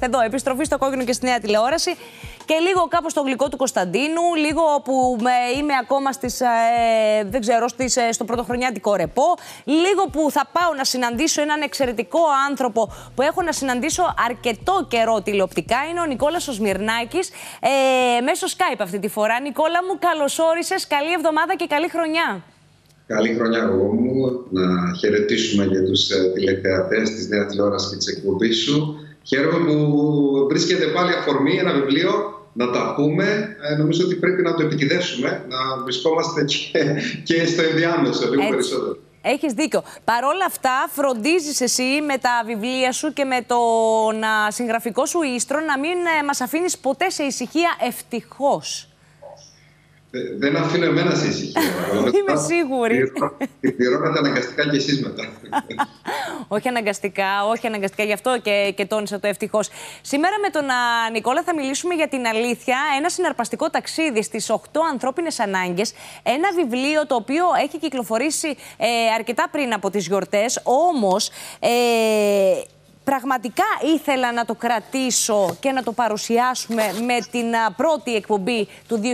Εδώ, 0.00 0.20
επιστροφή 0.20 0.64
στο 0.64 0.78
κόκκινο 0.78 1.04
και 1.04 1.12
στη 1.12 1.26
νέα 1.26 1.38
τηλεόραση. 1.38 1.94
Και 2.44 2.54
λίγο 2.66 2.88
κάπως 2.88 3.12
στο 3.12 3.20
γλυκό 3.20 3.48
του 3.48 3.56
Κωνσταντίνου, 3.56 4.34
λίγο 4.36 4.62
που 4.84 5.16
είμαι 5.58 5.72
ακόμα 5.82 6.12
στις, 6.12 6.40
ε, 6.40 6.46
δεν 7.24 7.40
ξέρω, 7.40 7.68
στις, 7.68 7.96
ε, 7.96 8.12
στο 8.12 8.24
πρωτοχρονιάτικο 8.24 8.94
ρεπό, 8.94 9.36
λίγο 9.64 10.02
που 10.12 10.30
θα 10.30 10.48
πάω 10.52 10.74
να 10.76 10.84
συναντήσω 10.84 11.42
έναν 11.42 11.60
εξαιρετικό 11.62 12.18
άνθρωπο 12.48 12.92
που 13.14 13.22
έχω 13.22 13.42
να 13.42 13.52
συναντήσω 13.52 14.14
αρκετό 14.28 14.86
καιρό 14.88 15.22
τηλεοπτικά. 15.22 15.76
Είναι 15.90 16.00
ο 16.00 16.04
Νικόλας 16.04 16.48
ο 16.48 16.52
Σμυρνάκης, 16.52 17.30
ε, 17.60 18.20
μέσω 18.20 18.46
Skype 18.46 18.80
αυτή 18.80 18.98
τη 18.98 19.08
φορά. 19.08 19.40
Νικόλα 19.40 19.80
μου, 19.86 19.98
καλώς 19.98 20.38
όρισες, 20.38 20.86
καλή 20.86 21.12
εβδομάδα 21.12 21.56
και 21.56 21.66
καλή 21.66 21.88
χρονιά. 21.88 22.42
Καλή 23.06 23.34
χρονιά 23.34 23.62
εγώ 23.62 23.92
μου, 23.94 24.46
να 24.50 24.94
χαιρετήσουμε 24.98 25.64
για 25.64 25.84
τους 25.84 26.10
ε, 26.10 26.30
τηλεθεατές 26.34 27.10
της 27.10 27.28
Νέας 27.28 27.46
Τηλεόρασης 27.46 27.90
και 27.90 27.96
της 27.96 28.06
εκπομπής 28.06 28.56
σου. 28.62 28.96
Χαίρομαι 29.22 29.72
που 29.72 30.46
βρίσκεται 30.48 30.86
πάλι 30.86 31.12
αφορμή 31.12 31.56
ένα 31.56 31.72
βιβλίο 31.72 32.40
να 32.52 32.70
τα 32.70 32.94
πούμε. 32.96 33.56
Ε, 33.70 33.74
νομίζω 33.74 34.04
ότι 34.04 34.14
πρέπει 34.14 34.42
να 34.42 34.54
το 34.54 34.62
επιτιδεύσουμε, 34.62 35.44
να 35.48 35.82
βρισκόμαστε 35.82 36.44
και, 36.44 36.80
και 37.24 37.46
στο 37.46 37.62
ενδιάμεσο 37.62 38.30
λίγο 38.30 38.48
περισσότερο. 38.48 38.96
Έχεις 39.22 39.52
δίκιο. 39.52 39.82
Παρ' 40.04 40.24
όλα 40.24 40.44
αυτά, 40.46 40.88
φροντίζεις 40.92 41.60
εσύ 41.60 42.00
με 42.06 42.18
τα 42.18 42.42
βιβλία 42.46 42.92
σου 42.92 43.12
και 43.12 43.24
με 43.24 43.44
τον 43.46 44.22
συγγραφικό 44.48 45.06
σου 45.06 45.22
ίστρο 45.22 45.60
να 45.60 45.78
μην 45.78 45.98
ε, 46.20 46.24
μας 46.24 46.40
αφήνεις 46.40 46.78
ποτέ 46.78 47.10
σε 47.10 47.22
ησυχία 47.22 47.76
ευτυχώς. 47.80 48.89
Δεν 50.38 50.56
αφήνω 50.56 50.84
εμένα 50.84 51.14
σε 51.14 51.26
ησυχία. 51.26 51.60
Είμαι 52.18 52.36
σίγουρη. 52.36 53.12
Την 53.60 53.76
πληρώνετε 53.76 54.18
αναγκαστικά 54.18 54.68
κι 54.68 54.76
εσείς 54.76 55.02
μετά. 55.02 55.28
όχι 56.54 56.68
αναγκαστικά, 56.68 57.46
όχι 57.46 57.66
αναγκαστικά. 57.66 58.02
Γι' 58.02 58.12
αυτό 58.12 58.40
και, 58.42 58.72
και 58.76 58.86
τόνισα 58.86 59.20
το 59.20 59.26
ευτυχώς. 59.26 59.68
Σήμερα 60.00 60.34
με 60.42 60.48
τον 60.48 60.64
Νικόλα 61.12 61.42
θα 61.42 61.54
μιλήσουμε 61.54 61.94
για 61.94 62.08
την 62.08 62.26
αλήθεια. 62.26 62.76
Ένα 62.96 63.08
συναρπαστικό 63.08 63.70
ταξίδι 63.70 64.22
στις 64.22 64.50
8 64.50 64.56
ανθρώπινες 64.90 65.40
ανάγκες. 65.40 65.92
Ένα 66.22 66.48
βιβλίο 66.54 67.06
το 67.06 67.14
οποίο 67.14 67.44
έχει 67.62 67.78
κυκλοφορήσει 67.78 68.56
ε, 68.76 68.86
αρκετά 69.14 69.48
πριν 69.50 69.72
από 69.72 69.90
τις 69.90 70.06
γιορτές. 70.06 70.60
Όμως. 70.64 71.30
Ε, 71.60 71.68
πραγματικά 73.10 73.64
ήθελα 73.94 74.32
να 74.32 74.44
το 74.44 74.54
κρατήσω 74.54 75.56
και 75.60 75.72
να 75.72 75.82
το 75.82 75.92
παρουσιάσουμε 75.92 76.82
με 77.06 77.18
την 77.30 77.46
πρώτη 77.76 78.14
εκπομπή 78.14 78.68
του 78.88 79.00
2022 79.02 79.06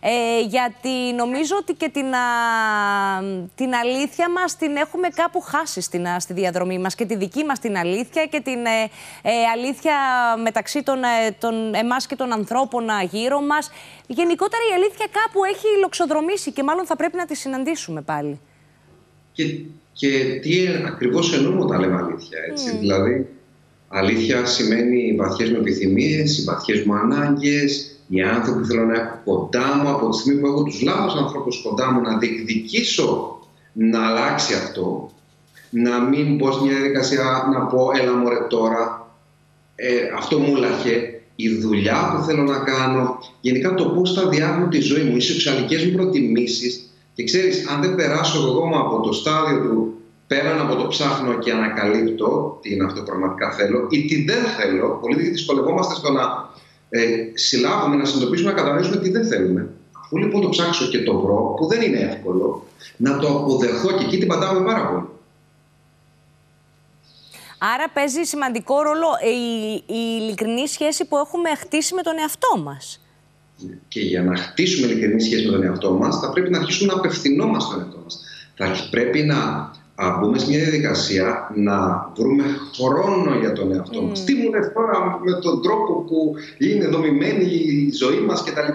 ε, 0.00 0.40
γιατί 0.40 1.12
νομίζω 1.16 1.56
ότι 1.60 1.72
και 1.72 1.88
την, 1.88 2.06
την 3.54 3.74
αλήθεια 3.74 4.30
μας 4.30 4.56
την 4.56 4.76
έχουμε 4.76 5.08
κάπου 5.08 5.40
χάσει 5.40 5.80
στην, 5.80 6.06
στη 6.18 6.32
διαδρομή 6.32 6.78
μας 6.78 6.94
και 6.94 7.04
τη 7.04 7.16
δική 7.16 7.44
μας 7.44 7.58
την 7.58 7.76
αλήθεια 7.76 8.26
και 8.26 8.40
την 8.40 8.66
ε, 8.66 8.90
ε, 9.22 9.32
αλήθεια 9.54 9.96
μεταξύ 10.42 10.82
των, 10.82 10.98
των 11.38 11.74
εμάς 11.74 12.06
και 12.06 12.16
των 12.16 12.32
ανθρώπων 12.32 12.88
γύρω 13.10 13.40
μας. 13.40 13.70
Γενικότερα 14.06 14.62
η 14.70 14.74
αλήθεια 14.74 15.06
κάπου 15.10 15.44
έχει 15.44 15.66
λοξοδρομήσει 15.80 16.52
και 16.52 16.62
μάλλον 16.62 16.86
θα 16.86 16.96
πρέπει 16.96 17.16
να 17.16 17.24
τη 17.24 17.34
συναντήσουμε 17.34 18.00
πάλι. 18.00 18.40
Και 19.32 19.44
και 19.98 20.38
τι 20.42 20.66
ακριβώς 20.86 21.34
εννοούμε 21.34 21.60
όταν 21.60 21.80
λέμε 21.80 21.96
αλήθεια. 21.96 22.38
Έτσι. 22.50 22.72
Mm. 22.74 22.78
Δηλαδή, 22.80 23.26
αλήθεια 23.88 24.46
σημαίνει 24.46 25.02
οι 25.02 25.16
βαθιές 25.16 25.50
μου 25.50 25.56
επιθυμίες, 25.56 26.38
οι 26.38 26.44
βαθιές 26.44 26.82
μου 26.84 26.94
ανάγκες, 26.94 27.96
οι 28.08 28.22
άνθρωποι 28.22 28.60
που 28.60 28.66
θέλω 28.66 28.84
να 28.84 28.94
έχω 28.94 29.20
κοντά 29.24 29.76
μου, 29.76 29.88
από 29.88 30.08
τη 30.08 30.18
στιγμή 30.18 30.40
που 30.40 30.46
έχω 30.46 30.62
τους 30.62 30.82
λάθος 30.82 31.14
ανθρώπους 31.14 31.62
κοντά 31.62 31.92
μου, 31.92 32.00
να 32.00 32.18
διεκδικήσω 32.18 33.38
να 33.72 34.06
αλλάξει 34.06 34.54
αυτό, 34.54 35.10
να 35.70 36.00
μην 36.00 36.38
πω 36.38 36.46
μια 36.46 36.74
διαδικασία 36.74 37.48
να 37.52 37.66
πω 37.66 37.90
έλα 38.00 38.14
μωρέ 38.16 38.46
τώρα, 38.48 39.12
ε, 39.74 39.90
αυτό 40.16 40.38
μου 40.38 40.56
λαχε, 40.56 41.20
η 41.36 41.48
δουλειά 41.48 42.12
που 42.12 42.24
θέλω 42.24 42.42
να 42.42 42.58
κάνω, 42.58 43.18
γενικά 43.40 43.74
το 43.74 43.84
πώς 43.84 44.12
θα 44.12 44.28
διάγνω 44.28 44.68
τη 44.68 44.80
ζωή 44.80 45.02
μου, 45.02 45.16
οι 45.16 45.20
σεξουαλικές 45.20 45.84
μου 45.84 45.92
προτιμήσεις, 45.92 46.87
και 47.18 47.24
ξέρεις, 47.24 47.66
αν 47.68 47.80
δεν 47.80 47.94
περάσω 47.94 48.38
εγώ 48.38 48.70
από 48.74 49.00
το 49.00 49.12
στάδιο 49.12 49.60
του 49.60 49.94
πέραν 50.26 50.60
από 50.60 50.74
το 50.74 50.86
ψάχνω 50.86 51.38
και 51.38 51.52
ανακαλύπτω 51.52 52.58
τι 52.62 52.72
είναι 52.74 52.84
αυτό 52.84 53.02
πραγματικά 53.02 53.50
θέλω 53.52 53.86
ή 53.90 54.04
τι 54.04 54.24
δεν 54.24 54.44
θέλω, 54.44 54.98
πολύ 55.00 55.22
δυσκολευόμαστε 55.22 55.94
στο 55.94 56.10
να 56.12 56.22
ε, 56.88 57.00
συλλάβουμε, 57.34 57.96
να 57.96 58.04
συνειδητοποιήσουμε, 58.04 58.50
να 58.50 58.56
κατανοήσουμε 58.56 58.96
τι 58.96 59.10
δεν 59.10 59.26
θέλουμε. 59.26 59.70
Αφού 60.04 60.16
λοιπόν 60.16 60.40
το 60.40 60.48
ψάξω 60.48 60.86
και 60.86 61.02
το 61.02 61.20
βρω, 61.20 61.54
που 61.56 61.66
δεν 61.66 61.82
είναι 61.82 61.98
εύκολο, 61.98 62.66
να 62.96 63.18
το 63.18 63.28
αποδεχθώ 63.28 63.92
και 63.92 64.04
εκεί 64.04 64.18
την 64.18 64.28
πατάμε 64.28 64.64
πάρα 64.64 64.86
πολύ. 64.86 65.08
Άρα 67.58 67.88
παίζει 67.92 68.22
σημαντικό 68.22 68.82
ρόλο 68.82 69.08
η, 69.24 69.72
η 69.74 70.16
ειλικρινή 70.20 70.68
σχέση 70.68 71.04
που 71.04 71.16
έχουμε 71.16 71.54
χτίσει 71.54 71.94
με 71.94 72.02
τον 72.02 72.18
εαυτό 72.18 72.58
μας. 72.64 73.00
Και 73.88 74.00
για 74.00 74.22
να 74.22 74.36
χτίσουμε 74.36 74.86
ειλικρινή 74.86 75.20
σχέση 75.20 75.44
με 75.46 75.52
τον 75.52 75.62
εαυτό 75.62 75.92
μας, 75.92 76.18
θα 76.20 76.30
πρέπει 76.30 76.50
να 76.50 76.58
αρχίσουμε 76.58 76.92
να 76.92 76.98
απευθυνόμαστε 76.98 77.70
στον 77.70 77.80
εαυτό 77.80 78.00
μας. 78.04 78.20
Θα 78.54 78.88
πρέπει 78.90 79.22
να 79.22 79.70
μπούμε 80.20 80.38
σε 80.38 80.48
μια 80.48 80.58
διαδικασία 80.58 81.52
να 81.54 82.08
βρούμε 82.16 82.44
χρόνο 82.74 83.38
για 83.38 83.52
τον 83.52 83.72
εαυτό 83.72 84.02
μας. 84.02 84.22
Mm. 84.22 84.24
Τι 84.24 84.34
μου 84.34 84.50
λες 84.50 84.72
τώρα 84.74 85.20
με 85.24 85.32
τον 85.32 85.62
τρόπο 85.62 85.92
που 85.92 86.34
είναι 86.58 86.86
δομημένη 86.86 87.44
η 87.44 87.92
ζωή 87.92 88.20
μας 88.20 88.42
κτλ. 88.44 88.72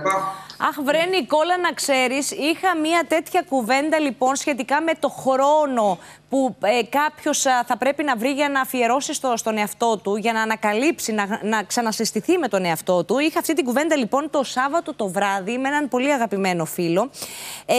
Αχ, 0.58 0.82
βρε 0.84 1.06
Νικόλα, 1.06 1.58
να 1.58 1.72
ξέρεις, 1.72 2.32
είχα 2.32 2.78
μια 2.78 3.06
τέτοια 3.08 3.42
κουβέντα 3.50 4.00
λοιπόν 4.00 4.36
σχετικά 4.36 4.82
με 4.82 4.92
το 5.00 5.10
χρόνο 5.10 5.98
που 6.30 6.56
ε, 6.64 6.84
κάποιος 6.90 7.42
θα 7.42 7.78
πρέπει 7.80 8.04
να 8.04 8.16
βρει 8.16 8.32
για 8.32 8.50
να 8.50 8.62
αφιερώσει 8.62 9.14
στο, 9.14 9.34
στον 9.38 9.58
εαυτό 9.58 9.98
του, 9.98 10.16
για 10.16 10.34
να 10.34 10.42
ανακαλύψει, 10.42 11.12
να, 11.12 11.40
να 11.44 11.64
ξανασυστηθεί 11.64 12.38
με 12.38 12.48
τον 12.48 12.66
εαυτό 12.66 13.04
του. 13.04 13.20
Είχα 13.20 13.40
αυτή 13.40 13.54
την 13.54 13.66
κουβέντα 13.66 13.96
λοιπόν 13.96 14.30
το 14.30 14.44
Σάββατο 14.44 14.94
το 14.94 15.08
βράδυ 15.08 15.58
με 15.58 15.68
έναν 15.68 15.88
πολύ 15.90 16.14
αγαπημένο 16.14 16.66
φίλο 16.66 17.10
ε, 17.66 17.76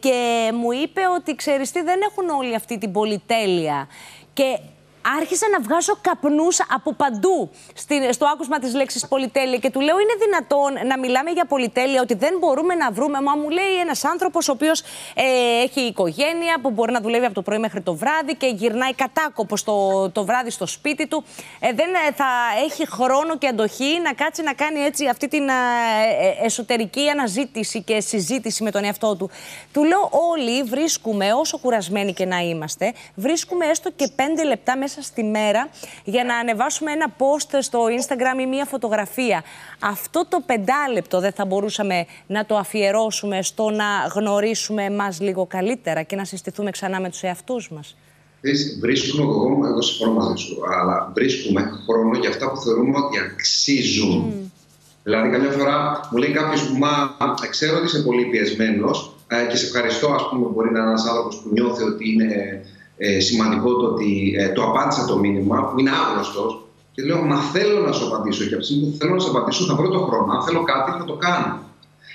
και 0.00 0.50
μου 0.54 0.72
είπε 0.72 1.00
ότι 1.16 1.34
ξέρεις 1.34 1.70
τι, 1.70 1.82
δεν 1.82 2.00
έχουν 2.10 2.28
όλοι 2.28 2.54
αυτή 2.54 2.78
την 2.78 2.92
πολυτέλεια. 2.92 3.88
Και 4.32 4.58
άρχισα 5.16 5.46
να 5.48 5.60
βγάζω 5.60 5.98
καπνούς 6.00 6.60
από 6.74 6.92
παντού 6.92 7.50
στο 8.10 8.26
άκουσμα 8.32 8.58
της 8.58 8.74
λέξης 8.74 9.08
πολυτέλεια. 9.08 9.58
Και 9.58 9.70
του 9.70 9.80
λέω: 9.80 9.98
Είναι 9.98 10.14
δυνατόν 10.24 10.86
να 10.86 10.98
μιλάμε 10.98 11.30
για 11.30 11.44
πολυτέλεια, 11.44 12.00
ότι 12.00 12.14
δεν 12.14 12.34
μπορούμε 12.38 12.74
να 12.74 12.90
βρούμε. 12.90 13.20
Μα 13.20 13.36
μου 13.36 13.48
λέει 13.48 13.74
ένας 13.80 14.04
άνθρωπος 14.04 14.48
ο 14.48 14.52
οποίος 14.52 14.80
ε, 15.14 15.62
έχει 15.62 15.80
οικογένεια, 15.80 16.60
που 16.62 16.70
μπορεί 16.70 16.92
να 16.92 17.00
δουλεύει 17.00 17.24
από 17.24 17.34
το 17.34 17.42
πρωί 17.42 17.58
μέχρι 17.58 17.80
το 17.80 17.94
βράδυ 17.94 18.36
και 18.36 18.46
γυρνάει 18.46 18.94
κατάκοπο 18.94 19.56
το, 19.64 20.10
το 20.10 20.24
βράδυ 20.24 20.50
στο 20.50 20.66
σπίτι 20.66 21.06
του. 21.06 21.24
Ε, 21.60 21.72
δεν 21.72 21.88
ε, 22.08 22.12
θα 22.12 22.26
έχει 22.64 22.86
χρόνο 22.86 23.38
και 23.38 23.46
αντοχή 23.46 24.00
να 24.04 24.12
κάτσει 24.12 24.42
να 24.42 24.52
κάνει 24.52 24.80
έτσι 24.80 25.06
αυτή 25.06 25.28
την 25.28 25.48
εσωτερική 26.42 27.08
αναζήτηση 27.08 27.82
και 27.82 28.00
συζήτηση 28.00 28.62
με 28.62 28.70
τον 28.70 28.84
εαυτό 28.84 29.16
του. 29.16 29.30
Του 29.72 29.84
λέω: 29.84 30.10
Όλοι 30.30 30.62
βρίσκουμε, 30.62 31.32
όσο 31.32 31.58
κουρασμένοι 31.58 32.12
και 32.12 32.24
να 32.24 32.38
είμαστε, 32.38 32.92
βρίσκουμε 33.14 33.66
έστω 33.66 33.90
και 33.90 34.08
πέντε 34.16 34.44
λεπτά 34.44 34.76
μέσα 34.76 34.97
στη 35.02 35.22
μέρα 35.22 35.68
για 36.04 36.24
να 36.24 36.36
ανεβάσουμε 36.36 36.92
ένα 36.92 37.14
post 37.18 37.58
στο 37.60 37.84
Instagram 37.84 38.40
ή 38.40 38.46
μία 38.46 38.64
φωτογραφία. 38.64 39.44
Αυτό 39.80 40.26
το 40.28 40.42
πεντάλεπτο 40.46 41.20
δεν 41.20 41.32
θα 41.32 41.44
μπορούσαμε 41.46 42.06
να 42.26 42.46
το 42.46 42.56
αφιερώσουμε 42.56 43.42
στο 43.42 43.70
να 43.70 43.84
γνωρίσουμε 44.14 44.84
εμά 44.84 45.14
λίγο 45.20 45.46
καλύτερα 45.46 46.02
και 46.02 46.16
να 46.16 46.24
συστηθούμε 46.24 46.70
ξανά 46.70 47.00
με 47.00 47.10
τους 47.10 47.22
εαυτούς 47.22 47.70
μας. 47.70 47.96
Βρίσκουμε, 48.80 49.22
εγώ, 49.22 49.60
εγώ 49.66 49.82
συμφωνώ 49.82 50.12
μαζί 50.12 50.36
σου, 50.44 50.56
αλλά 50.80 51.12
βρίσκουμε 51.14 51.70
χρόνο 51.86 52.18
για 52.18 52.28
αυτά 52.28 52.50
που 52.50 52.56
θεωρούμε 52.56 52.98
ότι 52.98 53.18
αξίζουν. 53.18 54.32
Mm. 54.32 54.50
Δηλαδή, 55.02 55.30
καμιά 55.30 55.50
φορά 55.50 56.08
μου 56.10 56.18
λέει 56.18 56.30
κάποιος, 56.30 56.72
Μα 56.78 56.90
ξέρω 57.50 57.76
ότι 57.76 57.84
είσαι 57.86 57.98
πολύ 57.98 58.24
πιεσμένος 58.24 59.16
ε, 59.28 59.46
και 59.50 59.56
σε 59.56 59.66
ευχαριστώ. 59.66 60.08
Α 60.08 60.28
πούμε, 60.28 60.46
μπορεί 60.48 60.70
να 60.70 60.78
είναι 60.78 60.88
ένας 60.88 61.06
άνθρωπος 61.06 61.36
που 61.36 61.48
νιώθει 61.52 61.82
ότι 61.82 62.12
είναι 62.12 62.60
ε, 62.98 63.20
σημαντικό 63.20 63.76
το 63.76 63.86
ότι 63.86 64.34
ε, 64.38 64.48
το 64.48 64.62
απάντησα 64.62 65.04
το 65.04 65.18
μήνυμα, 65.18 65.64
που 65.64 65.80
είναι 65.80 65.90
άγνωστος. 65.90 66.62
Και 66.92 67.02
λέω, 67.02 67.22
Μα 67.22 67.36
θέλω 67.40 67.80
να 67.80 67.92
σου 67.92 68.06
απαντήσω. 68.06 68.44
Και 68.44 68.54
από 68.54 68.62
τη 68.62 68.68
στιγμή 68.68 68.90
που 68.90 68.96
θέλω 68.96 69.14
να 69.14 69.20
σου 69.20 69.30
απαντήσω, 69.30 69.64
θα 69.64 69.74
βρω 69.74 69.88
το 69.88 69.98
χρόνο. 69.98 70.32
Αν 70.32 70.42
θέλω 70.42 70.62
κάτι, 70.62 70.90
θα 70.90 71.04
το 71.04 71.12
κάνω. 71.12 71.66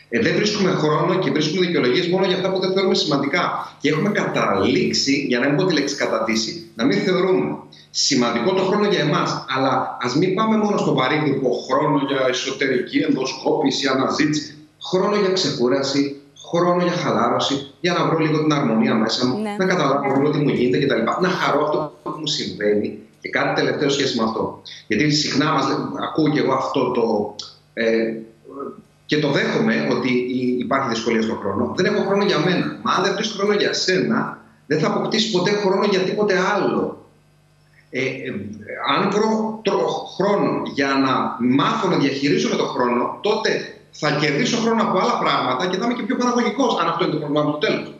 Ε, 0.09 0.19
δεν 0.19 0.35
βρίσκουμε 0.35 0.71
χρόνο 0.71 1.15
και 1.19 1.31
βρίσκουμε 1.31 1.65
δικαιολογίες 1.65 2.07
μόνο 2.07 2.25
για 2.25 2.35
αυτά 2.35 2.51
που 2.51 2.59
δεν 2.59 2.71
θεωρούμε 2.73 2.95
σημαντικά. 2.95 3.43
Και 3.79 3.89
έχουμε 3.89 4.09
καταλήξει, 4.09 5.25
για 5.27 5.39
να 5.39 5.47
μην 5.47 5.55
πω 5.57 5.65
τη 5.65 5.73
λέξη 5.73 5.95
κατατήσει, 5.95 6.71
να 6.75 6.85
μην 6.85 6.97
θεωρούμε 6.97 7.57
σημαντικό 7.89 8.53
το 8.53 8.61
χρόνο 8.61 8.87
για 8.87 8.99
εμάς. 8.99 9.45
Αλλά 9.57 9.97
ας 10.01 10.15
μην 10.15 10.33
πάμε 10.35 10.57
μόνο 10.57 10.77
στο 10.77 10.91
παρήγγελο 10.91 11.49
χρόνο 11.67 11.97
για 12.07 12.25
εσωτερική 12.29 12.97
ενδοσκόπηση, 12.97 13.87
αναζήτηση. 13.87 14.57
Χρόνο 14.89 15.15
για 15.15 15.31
ξεκούραση, 15.31 16.21
χρόνο 16.53 16.83
για 16.83 16.91
χαλάρωση, 16.91 17.73
για 17.79 17.93
να 17.93 18.05
βρω 18.05 18.17
λίγο 18.17 18.41
την 18.41 18.53
αρμονία 18.53 18.95
μέσα 18.95 19.27
μου, 19.27 19.41
ναι. 19.41 19.55
να 19.57 19.65
καταλάβω 19.65 20.15
λίγο 20.15 20.29
τι 20.29 20.37
μου 20.37 20.49
γίνεται 20.49 20.85
κτλ. 20.85 21.01
Να 21.21 21.29
χαρώ 21.29 21.63
αυτό 21.63 21.93
που 22.03 22.19
μου 22.19 22.27
συμβαίνει. 22.27 22.99
Και 23.21 23.29
κάτι 23.29 23.61
τελευταίο 23.61 23.89
σχέση 23.89 24.17
με 24.17 24.23
αυτό. 24.23 24.61
Γιατί 24.87 25.11
συχνά 25.11 25.51
μας, 25.51 25.65
ακούω 26.03 26.29
και 26.29 26.39
εγώ 26.39 26.53
αυτό 26.53 26.91
το. 26.91 27.35
Ε, 27.73 28.13
και 29.05 29.19
το 29.19 29.27
δέχομαι 29.27 29.87
ότι 29.91 30.09
υπάρχει 30.59 30.89
δυσκολία 30.89 31.21
στον 31.21 31.37
χρόνο. 31.37 31.73
Δεν 31.75 31.85
έχω 31.85 32.03
χρόνο 32.07 32.23
για 32.23 32.39
μένα. 32.39 32.79
Μα 32.83 32.91
αν 32.93 33.03
δεν 33.03 33.13
βρει 33.13 33.27
χρόνο 33.27 33.53
για 33.53 33.73
σένα, 33.73 34.37
δεν 34.65 34.79
θα 34.79 34.87
αποκτήσεις 34.87 35.31
ποτέ 35.31 35.51
χρόνο 35.51 35.85
για 35.89 35.99
τίποτε 35.99 36.33
άλλο. 36.55 37.07
ε, 37.89 37.99
ε, 37.99 38.33
αν 38.95 39.11
βρω 39.11 39.61
χρόνο 40.15 40.61
για 40.73 40.87
να 40.87 41.37
μάθω 41.55 41.87
να 41.89 41.97
διαχειρίζομαι 41.97 42.55
τον 42.55 42.67
χρόνο, 42.67 43.17
τότε 43.21 43.49
θα 43.93 44.11
κερδίσω 44.19 44.57
χρόνο 44.57 44.83
από 44.83 44.99
άλλα 44.99 45.17
πράγματα 45.19 45.67
και 45.67 45.77
θα 45.77 45.85
είμαι 45.85 45.93
και 45.93 46.03
πιο 46.03 46.15
παραγωγικό, 46.15 46.77
αν 46.81 46.87
αυτό 46.87 47.03
είναι 47.03 47.13
το 47.13 47.19
πρόβλημα 47.19 47.51
του 47.51 47.57
τέλου. 47.57 47.93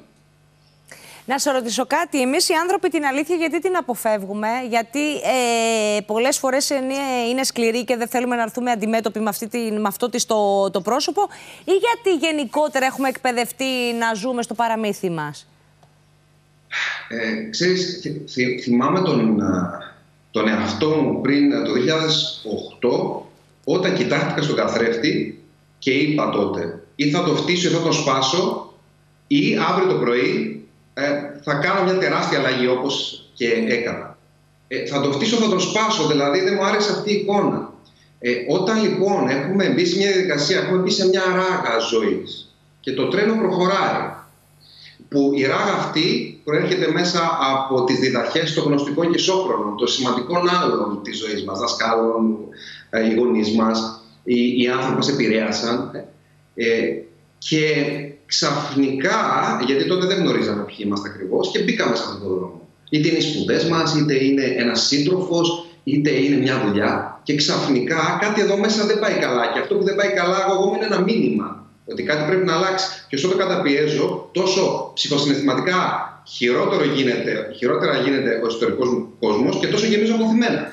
Να 1.25 1.39
σε 1.39 1.51
ρωτήσω 1.51 1.85
κάτι. 1.85 2.21
Εμείς 2.21 2.49
οι 2.49 2.53
άνθρωποι 2.53 2.89
την 2.89 3.05
αλήθεια 3.05 3.35
γιατί 3.35 3.59
την 3.61 3.75
αποφεύγουμε, 3.75 4.47
Γιατί 4.69 5.13
ε, 5.15 6.01
πολλές 6.05 6.37
φορές 6.37 6.69
είναι, 6.69 6.93
είναι 7.29 7.43
σκληροί 7.43 7.83
και 7.83 7.95
δεν 7.95 8.07
θέλουμε 8.07 8.35
να 8.35 8.41
έρθουμε 8.41 8.71
αντιμέτωποι 8.71 9.19
με, 9.19 9.29
αυτή 9.29 9.47
την, 9.47 9.81
με 9.81 9.87
αυτό 9.87 10.09
της 10.09 10.25
το, 10.25 10.69
το 10.71 10.81
πρόσωπο, 10.81 11.21
ή 11.63 11.71
γιατί 11.71 12.25
γενικότερα 12.25 12.85
έχουμε 12.85 13.07
εκπαιδευτεί 13.07 13.93
να 13.99 14.13
ζούμε 14.13 14.41
στο 14.41 14.53
παραμύθι 14.53 15.09
μας; 15.09 15.47
Ε, 17.07 17.49
ξέρεις, 17.49 18.01
θυμάμαι 18.63 19.01
τον, 19.01 19.41
τον 20.31 20.47
εαυτό 20.47 20.89
μου 20.89 21.21
πριν 21.21 21.49
το 21.63 21.71
2008 23.21 23.23
όταν 23.63 23.93
κοιτάχτηκα 23.93 24.41
στον 24.41 24.55
καθρέφτη 24.55 25.42
και 25.83 25.91
είπα 25.91 26.29
τότε 26.29 26.83
ή 26.95 27.09
θα 27.09 27.23
το 27.23 27.35
φτύσω 27.35 27.69
ή 27.69 27.71
θα 27.71 27.81
το 27.81 27.91
σπάσω 27.91 28.73
ή 29.27 29.57
αύριο 29.69 29.87
το 29.87 29.95
πρωί 29.95 30.63
ε, 30.93 31.03
θα 31.43 31.53
κάνω 31.53 31.83
μια 31.83 31.97
τεράστια 31.97 32.39
αλλαγή 32.39 32.67
όπως 32.67 33.23
και 33.33 33.47
έκανα. 33.67 34.17
Ε, 34.67 34.85
θα 34.85 35.01
το 35.01 35.11
φτύσω, 35.11 35.37
θα 35.37 35.49
το 35.49 35.59
σπάσω, 35.59 36.07
δηλαδή 36.07 36.41
δεν 36.41 36.53
μου 36.55 36.65
άρεσε 36.65 36.91
αυτή 36.91 37.11
η 37.11 37.15
εικόνα. 37.15 37.71
Ε, 38.19 38.31
όταν 38.49 38.81
λοιπόν 38.81 39.27
έχουμε 39.27 39.69
μπει 39.69 39.85
σε 39.85 39.97
μια 39.97 40.11
διαδικασία, 40.11 40.59
έχουμε 40.59 40.77
μπει 40.77 40.91
σε 40.91 41.07
μια 41.07 41.21
ράγα 41.25 41.79
ζωής 41.79 42.55
και 42.79 42.91
το 42.91 43.07
τρένο 43.07 43.35
προχωράει, 43.35 44.11
που 45.09 45.31
η 45.35 45.45
ράγα 45.45 45.73
αυτή 45.73 46.41
προέρχεται 46.43 46.91
μέσα 46.91 47.37
από 47.53 47.83
τις 47.83 47.99
διδαχές 47.99 48.53
των 48.53 48.63
γνωστικών 48.63 49.11
και 49.11 49.17
ισόχρονων, 49.17 49.77
των 49.77 49.87
σημαντικών 49.87 50.49
άλλων 50.49 50.99
της 51.03 51.17
ζωής 51.17 51.43
μας, 51.43 51.59
δασκάλων, 51.59 52.37
ε, 52.89 53.09
οι 53.09 53.15
γονείς 53.15 53.51
μας, 53.55 54.02
οι, 54.23 54.61
οι 54.61 54.67
άνθρωποι 54.67 54.91
που 54.91 54.97
μας 54.97 55.09
επηρέασαν. 55.09 55.91
Ε, 56.55 56.67
και 57.37 57.61
ξαφνικά, 58.25 59.19
γιατί 59.65 59.87
τότε 59.87 60.05
δεν 60.05 60.17
γνωρίζαμε 60.17 60.63
ποιοι 60.63 60.77
είμαστε 60.79 61.09
ακριβώς, 61.09 61.51
και 61.51 61.59
μπήκαμε 61.59 61.95
σε 61.95 62.03
αυτόν 62.03 62.19
τον 62.19 62.37
δρόμο. 62.37 62.67
Είτε 62.89 63.07
είναι 63.07 63.17
οι 63.17 63.21
σπουδές 63.21 63.65
μας, 63.65 63.95
είτε 63.95 64.23
είναι 64.23 64.43
ένας 64.43 64.87
σύντροφος, 64.87 65.67
είτε 65.83 66.09
είναι 66.09 66.35
μια 66.35 66.63
δουλειά. 66.65 67.21
Και 67.23 67.35
ξαφνικά 67.35 68.17
κάτι 68.21 68.41
εδώ 68.41 68.57
μέσα 68.57 68.85
δεν 68.85 68.99
πάει 68.99 69.13
καλά. 69.13 69.51
Και 69.53 69.59
αυτό 69.59 69.75
που 69.75 69.83
δεν 69.83 69.95
πάει 69.95 70.11
καλά, 70.13 70.37
εγώ 70.49 70.73
είναι 70.75 70.85
ένα 70.85 71.01
μήνυμα. 71.01 71.67
Ότι 71.85 72.03
κάτι 72.03 72.23
πρέπει 72.27 72.45
να 72.45 72.55
αλλάξει. 72.55 72.85
Και 73.07 73.15
όσο 73.15 73.27
το 73.27 73.35
καταπιέζω, 73.37 74.29
τόσο 74.31 74.91
ψυχοσυναισθηματικά 74.93 76.07
χειρότερο 76.27 76.83
γίνεται, 76.83 77.53
χειρότερα 77.57 77.97
γίνεται 77.97 78.39
ο 78.43 78.45
εσωτερικό 78.45 78.85
μου 78.85 79.07
κόσμος 79.19 79.59
και 79.59 79.67
τόσο 79.67 79.85
γεμίζω 79.85 80.15
αποθυμένα. 80.15 80.71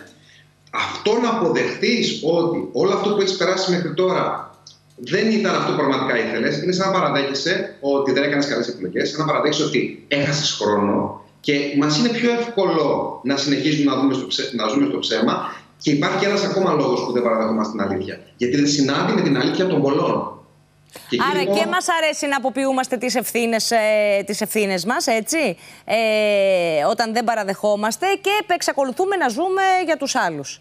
Αυτό 0.71 1.19
να 1.23 1.31
αποδεχτείς 1.31 2.21
ότι 2.25 2.69
όλο 2.73 2.93
αυτό 2.93 3.11
που 3.11 3.21
έχεις 3.21 3.37
περάσει 3.37 3.71
μέχρι 3.71 3.95
τώρα 3.95 4.55
δεν 4.97 5.31
ήταν 5.31 5.55
αυτό 5.55 5.71
που 5.73 5.79
πραγματικά 5.79 6.19
ήθελες. 6.27 6.63
Είναι 6.63 6.73
σαν 6.73 6.87
να 6.87 6.99
παραδέχεσαι 6.99 7.77
ότι 7.81 8.13
δεν 8.13 8.23
έκανες 8.23 8.47
καλές 8.47 8.69
επιλογές, 8.69 9.11
σαν 9.11 9.21
να 9.21 9.27
παραδέχεσαι 9.27 9.65
ότι 9.65 10.05
έχασες 10.09 10.53
χρόνο 10.53 11.21
και 11.41 11.53
μας 11.79 11.99
είναι 11.99 12.09
πιο 12.09 12.31
εύκολο 12.31 13.21
να 13.25 13.37
συνεχίσουμε 13.37 13.95
να, 13.95 14.01
δούμε 14.01 14.15
στο 14.15 14.27
να 14.53 14.69
ζούμε 14.69 14.87
στο 14.87 14.99
ψέμα. 14.99 15.55
Και 15.79 15.91
υπάρχει 15.91 16.25
ένας 16.25 16.45
ακόμα 16.45 16.73
λόγος 16.73 17.05
που 17.05 17.13
δεν 17.13 17.23
παραδεχόμαστε 17.23 17.73
την 17.77 17.93
αλήθεια. 17.93 18.21
Γιατί 18.37 18.57
δεν 18.57 18.67
συνάδει 18.67 19.13
με 19.13 19.21
την 19.21 19.37
αλήθεια 19.39 19.67
των 19.67 19.83
πολλών. 19.83 20.40
Και 21.09 21.19
Άρα 21.31 21.41
λοιπόν... 21.41 21.57
και 21.57 21.67
μας 21.67 21.87
αρέσει 22.03 22.27
να 22.27 22.37
αποποιούμαστε 22.37 22.97
τις 22.97 23.15
ευθύνες, 23.15 23.71
ε, 23.71 24.23
τις 24.27 24.41
ευθύνες 24.41 24.85
μας, 24.85 25.07
έτσι, 25.07 25.57
ε, 25.85 26.85
όταν 26.91 27.13
δεν 27.13 27.25
παραδεχόμαστε 27.25 28.07
και 28.21 28.31
εξακολουθούμε 28.47 29.17
να 29.17 29.29
ζούμε 29.29 29.63
για 29.85 29.97
τους 29.97 30.15
άλλους. 30.15 30.61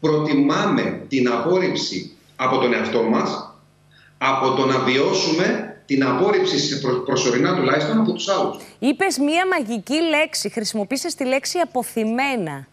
Προτιμάμε 0.00 1.04
την 1.08 1.28
απόρριψη 1.28 2.16
από 2.36 2.58
τον 2.58 2.74
εαυτό 2.74 3.02
μας 3.02 3.52
από 4.18 4.50
το 4.50 4.66
να 4.66 4.78
βιώσουμε 4.78 5.76
την 5.86 6.04
απόρριψη 6.04 6.58
σε 6.58 6.80
προσωρινά 7.04 7.56
τουλάχιστον 7.56 7.98
από 7.98 8.12
τους 8.12 8.28
άλλους. 8.28 8.56
Είπες 8.78 9.18
μία 9.18 9.46
μαγική 9.46 10.00
λέξη, 10.00 10.48
χρησιμοποίησες 10.48 11.14
τη 11.14 11.24
λέξη 11.24 11.58
αποθυμένα. 11.58 12.66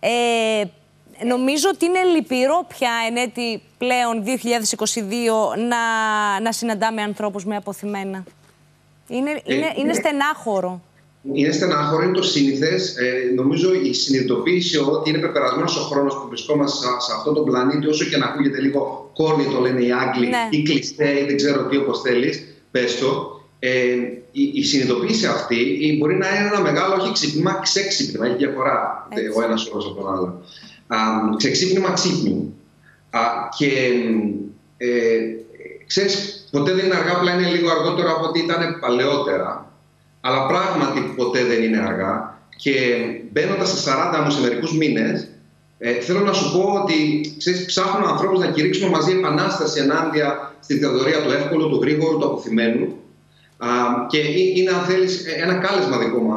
Ε, 0.00 0.64
νομίζω 1.26 1.68
ότι 1.74 1.84
είναι 1.84 2.02
λυπηρό 2.02 2.66
πια 2.68 2.90
εν 3.08 3.16
έτη 3.16 3.62
πλέον 3.78 4.24
2022 4.24 5.58
να, 5.68 5.80
να 6.40 6.52
συναντάμε 6.52 7.02
ανθρώπους 7.02 7.44
με 7.44 7.56
αποθυμένα. 7.56 8.24
Είναι, 9.08 9.30
ε, 9.30 9.54
είναι, 9.54 9.72
είναι 9.76 9.92
στενάχωρο 9.92 10.80
είναι 11.32 11.52
στενάχωρο, 11.52 12.02
είναι 12.02 12.12
το 12.12 12.22
σύνηθες. 12.22 12.96
Ε, 12.96 13.32
νομίζω 13.34 13.74
η 13.74 13.92
συνειδητοποίηση 13.92 14.78
ότι 14.78 15.10
είναι 15.10 15.18
πεπερασμένος 15.18 15.76
ο 15.76 15.80
χρόνος 15.80 16.14
που 16.14 16.28
βρισκόμαστε 16.28 16.86
σε, 16.86 17.12
αυτόν 17.16 17.34
τον 17.34 17.44
πλανήτη, 17.44 17.86
όσο 17.86 18.04
και 18.04 18.16
να 18.16 18.26
ακούγεται 18.26 18.60
λίγο 18.60 19.10
κόρνη, 19.14 19.44
το 19.44 19.60
λένε 19.60 19.84
οι 19.84 19.92
Άγγλοι, 19.92 20.26
ναι. 20.26 20.48
ή 20.50 20.62
κλειστέ, 20.62 21.20
ή 21.20 21.24
δεν 21.24 21.36
ξέρω 21.36 21.64
τι, 21.64 21.76
όπως 21.76 22.00
θέλεις, 22.00 22.44
πες 22.70 22.98
το. 22.98 23.40
Ε, 23.58 23.70
η, 24.32 24.50
η 24.54 24.62
συνειδητοποίηση 24.62 25.26
αυτή 25.26 25.96
μπορεί 25.98 26.14
να 26.14 26.28
είναι 26.28 26.48
ένα 26.48 26.60
μεγάλο, 26.60 26.94
όχι 26.94 27.12
ξύπνημα, 27.12 27.58
ξέξυπνημα. 27.62 28.26
Έχει 28.26 28.36
διαφορά 28.36 29.08
ο 29.36 29.42
ένας 29.42 29.66
όρο 29.66 29.86
από 29.90 30.00
τον 30.00 30.12
άλλο. 30.12 30.42
Ξεξύπνημα, 31.36 31.90
ξύπνημα. 31.90 32.42
και 33.58 33.68
ε, 34.76 34.88
ξέρεις, 35.86 36.46
ποτέ 36.50 36.72
δεν 36.72 36.84
είναι 36.84 36.94
αργά, 36.94 37.12
απλά 37.12 37.32
είναι 37.32 37.48
λίγο 37.48 37.70
αργότερο 37.70 38.16
από 38.16 38.26
ό,τι 38.26 38.40
ήταν 38.40 38.78
παλαιότερα. 38.80 39.72
Αλλά 40.20 40.46
πράγματι 40.46 41.12
ποτέ 41.16 41.44
δεν 41.44 41.62
είναι 41.62 41.78
αργά. 41.78 42.38
Και 42.56 42.72
μπαίνοντας 43.32 43.68
σε 43.68 43.90
40 43.90 44.22
μου 44.24 44.30
σε 44.30 44.40
μερικούς 44.40 44.76
μήνες, 44.76 45.28
ε, 45.78 45.92
θέλω 45.92 46.20
να 46.20 46.32
σου 46.32 46.52
πω 46.52 46.80
ότι 46.82 47.20
ξέρεις, 47.38 47.64
ψάχνουμε 47.64 48.06
ανθρώπους 48.10 48.38
να 48.38 48.46
κηρύξουμε 48.46 48.90
μαζί 48.90 49.12
επανάσταση 49.12 49.80
ενάντια 49.80 50.54
στη 50.60 50.78
θεωρία 50.78 51.22
του 51.22 51.30
εύκολου, 51.30 51.68
του 51.68 51.80
γρήγορου, 51.82 52.18
του 52.18 52.26
αποθυμένου. 52.26 52.96
Α, 53.56 53.68
και 54.08 54.18
είναι, 54.18 54.70
αν 54.70 54.84
θέλεις, 54.84 55.24
ένα 55.42 55.54
κάλεσμα 55.54 55.98
δικό 55.98 56.18
μου 56.18 56.32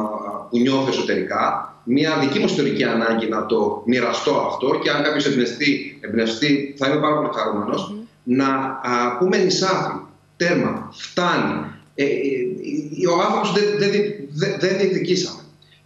που 0.50 0.58
νιώθω 0.58 0.88
εσωτερικά, 0.88 1.72
μια 1.84 2.18
δική 2.20 2.38
μου 2.38 2.44
ιστορική 2.44 2.84
ανάγκη 2.84 3.28
να 3.28 3.46
το 3.46 3.82
μοιραστώ 3.86 4.46
αυτό 4.46 4.78
και 4.82 4.90
αν 4.90 5.02
κάποιος 5.02 5.26
εμπνευστεί, 5.26 5.98
εμπνευστεί, 6.00 6.74
θα 6.78 6.88
είμαι 6.88 7.00
πάρα 7.00 7.16
πολύ 7.16 7.28
χαρούμενος, 7.34 7.94
να 8.22 8.46
α, 8.82 9.16
πούμε 9.18 9.36
νησάφι, 9.36 9.92
τέρμα, 10.36 10.88
φτάνει. 10.92 11.64
Ε, 11.94 12.04
ε, 12.04 13.08
ο 13.08 13.20
άνθρωπος 13.20 13.52
δεν, 13.52 13.64
δεν, 13.78 13.90
δεν, 14.32 14.56
δεν 14.60 14.78
διεκδικήσαμε. 14.78 15.40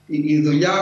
Η, 0.06 0.22
η 0.26 0.40
δουλειά 0.42 0.74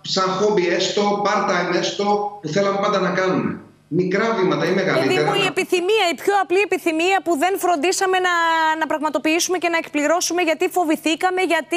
σαν 0.00 0.28
χόμπι 0.28 0.68
έστω, 0.68 1.22
part-time 1.26 1.76
έστω, 1.76 2.38
που 2.42 2.48
θέλαμε 2.48 2.78
πάντα 2.82 3.00
να 3.00 3.10
κάνουμε. 3.10 3.60
Μικρά 3.88 4.34
βήματα 4.34 4.64
ή 4.70 4.72
μεγαλύτερα. 4.74 5.08
Δηλαδή, 5.08 5.38
η 5.38 5.46
επιθυμία, 5.46 6.04
η 6.12 6.14
πιο 6.22 6.34
απλή 6.42 6.60
επιθυμία 6.60 7.18
που 7.24 7.38
δεν 7.38 7.58
φροντίσαμε 7.58 8.18
να, 8.18 8.34
να 8.80 8.86
πραγματοποιήσουμε 8.86 9.58
και 9.58 9.68
να 9.68 9.76
εκπληρώσουμε 9.76 10.42
γιατί 10.42 10.68
φοβηθήκαμε, 10.68 11.40
γιατί 11.42 11.76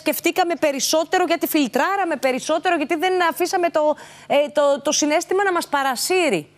σκεφτήκαμε 0.00 0.54
περισσότερο, 0.60 1.24
γιατί 1.26 1.46
φιλτράραμε 1.46 2.16
περισσότερο, 2.16 2.76
γιατί 2.76 2.96
δεν 2.96 3.12
αφήσαμε 3.30 3.68
το, 3.70 3.96
ε, 4.26 4.36
το, 4.52 4.62
το 4.82 4.92
συνέστημα 4.92 5.42
να 5.44 5.52
μας 5.52 5.66
παρασύρει. 5.68 6.48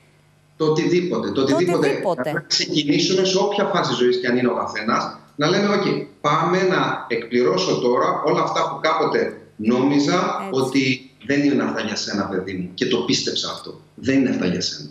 Το 0.57 0.65
οτιδήποτε. 0.65 1.31
Το 1.31 1.41
οτιδήποτε. 1.41 1.73
Το 1.73 1.79
οτιδήποτε. 1.79 2.33
Να 2.33 2.41
ξεκινήσουμε 2.41 3.25
σε 3.25 3.39
όποια 3.39 3.65
φάση 3.65 3.95
ζωής 3.95 4.21
και 4.21 4.27
αν 4.27 4.37
είναι 4.37 4.49
ο 4.49 4.55
καθένας 4.55 5.17
να 5.37 5.49
λέμε, 5.49 5.69
OK, 5.77 6.07
πάμε 6.21 6.63
να 6.63 7.07
εκπληρώσω 7.09 7.81
τώρα 7.81 8.23
όλα 8.25 8.43
αυτά 8.43 8.69
που 8.69 8.79
κάποτε 8.81 9.37
νόμιζα 9.57 10.49
ότι 10.51 11.11
δεν 11.27 11.45
είναι 11.45 11.63
αυτά 11.63 11.81
για 11.81 11.97
σένα, 11.97 12.25
παιδί 12.25 12.53
μου. 12.53 12.71
Και 12.75 12.87
το 12.87 12.99
πίστεψα 12.99 13.51
αυτό. 13.51 13.81
Δεν 13.95 14.19
είναι 14.19 14.31
αυτά 14.31 14.47
για 14.47 14.61
σένα. 14.61 14.91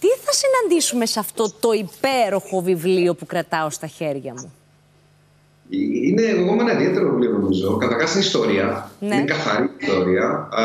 Τι 0.00 0.08
θα 0.08 0.32
συναντήσουμε 0.32 1.06
σε 1.06 1.18
αυτό 1.18 1.52
το 1.60 1.72
υπέροχο 1.72 2.60
βιβλίο 2.60 3.14
που 3.14 3.26
κρατάω 3.26 3.70
στα 3.70 3.86
χέρια 3.86 4.32
μου; 4.32 4.52
Είναι 6.04 6.22
εγώ 6.22 6.54
με 6.54 6.62
ένα 6.62 6.72
ιδιαίτερο 6.72 7.10
βιβλίο, 7.10 7.30
νομίζω. 7.30 7.76
Καταρχάς 7.76 8.12
είναι 8.12 8.24
ιστορία. 8.24 8.90
Ναι. 9.00 9.14
Είναι 9.14 9.24
καθαρή 9.24 9.70
ιστορία. 9.80 10.48
Α, 10.50 10.62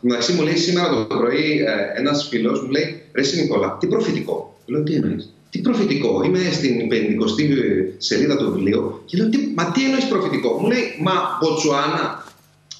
μεταξύ 0.00 0.32
μου 0.32 0.42
λέει 0.42 0.56
σήμερα 0.56 0.88
το 0.88 1.16
πρωί 1.16 1.60
ε, 1.60 1.98
ένας 1.98 2.26
φίλος 2.28 2.62
μου 2.62 2.70
λέει: 2.70 3.02
Ρε 3.12 3.22
Νικόλα, 3.42 3.76
τι 3.80 3.86
προφητικό. 3.86 4.58
Λέω: 4.66 4.82
Τι 4.82 4.94
εννοείς; 4.94 5.32
Τι 5.50 5.58
προφητικό. 5.58 6.22
Είμαι 6.24 6.38
στην 6.52 6.88
50η 6.90 7.94
σελίδα 7.98 8.36
του 8.36 8.52
βιβλίου 8.52 9.02
και 9.04 9.16
λέω: 9.16 9.28
τι, 9.28 9.38
Μα 9.56 9.70
τι 9.70 9.84
εννοείς 9.84 10.08
προφητικό. 10.08 10.58
Μου 10.60 10.66
λέει: 10.66 10.82
Μα 11.00 11.12
Μποτσουάνα. 11.40 12.26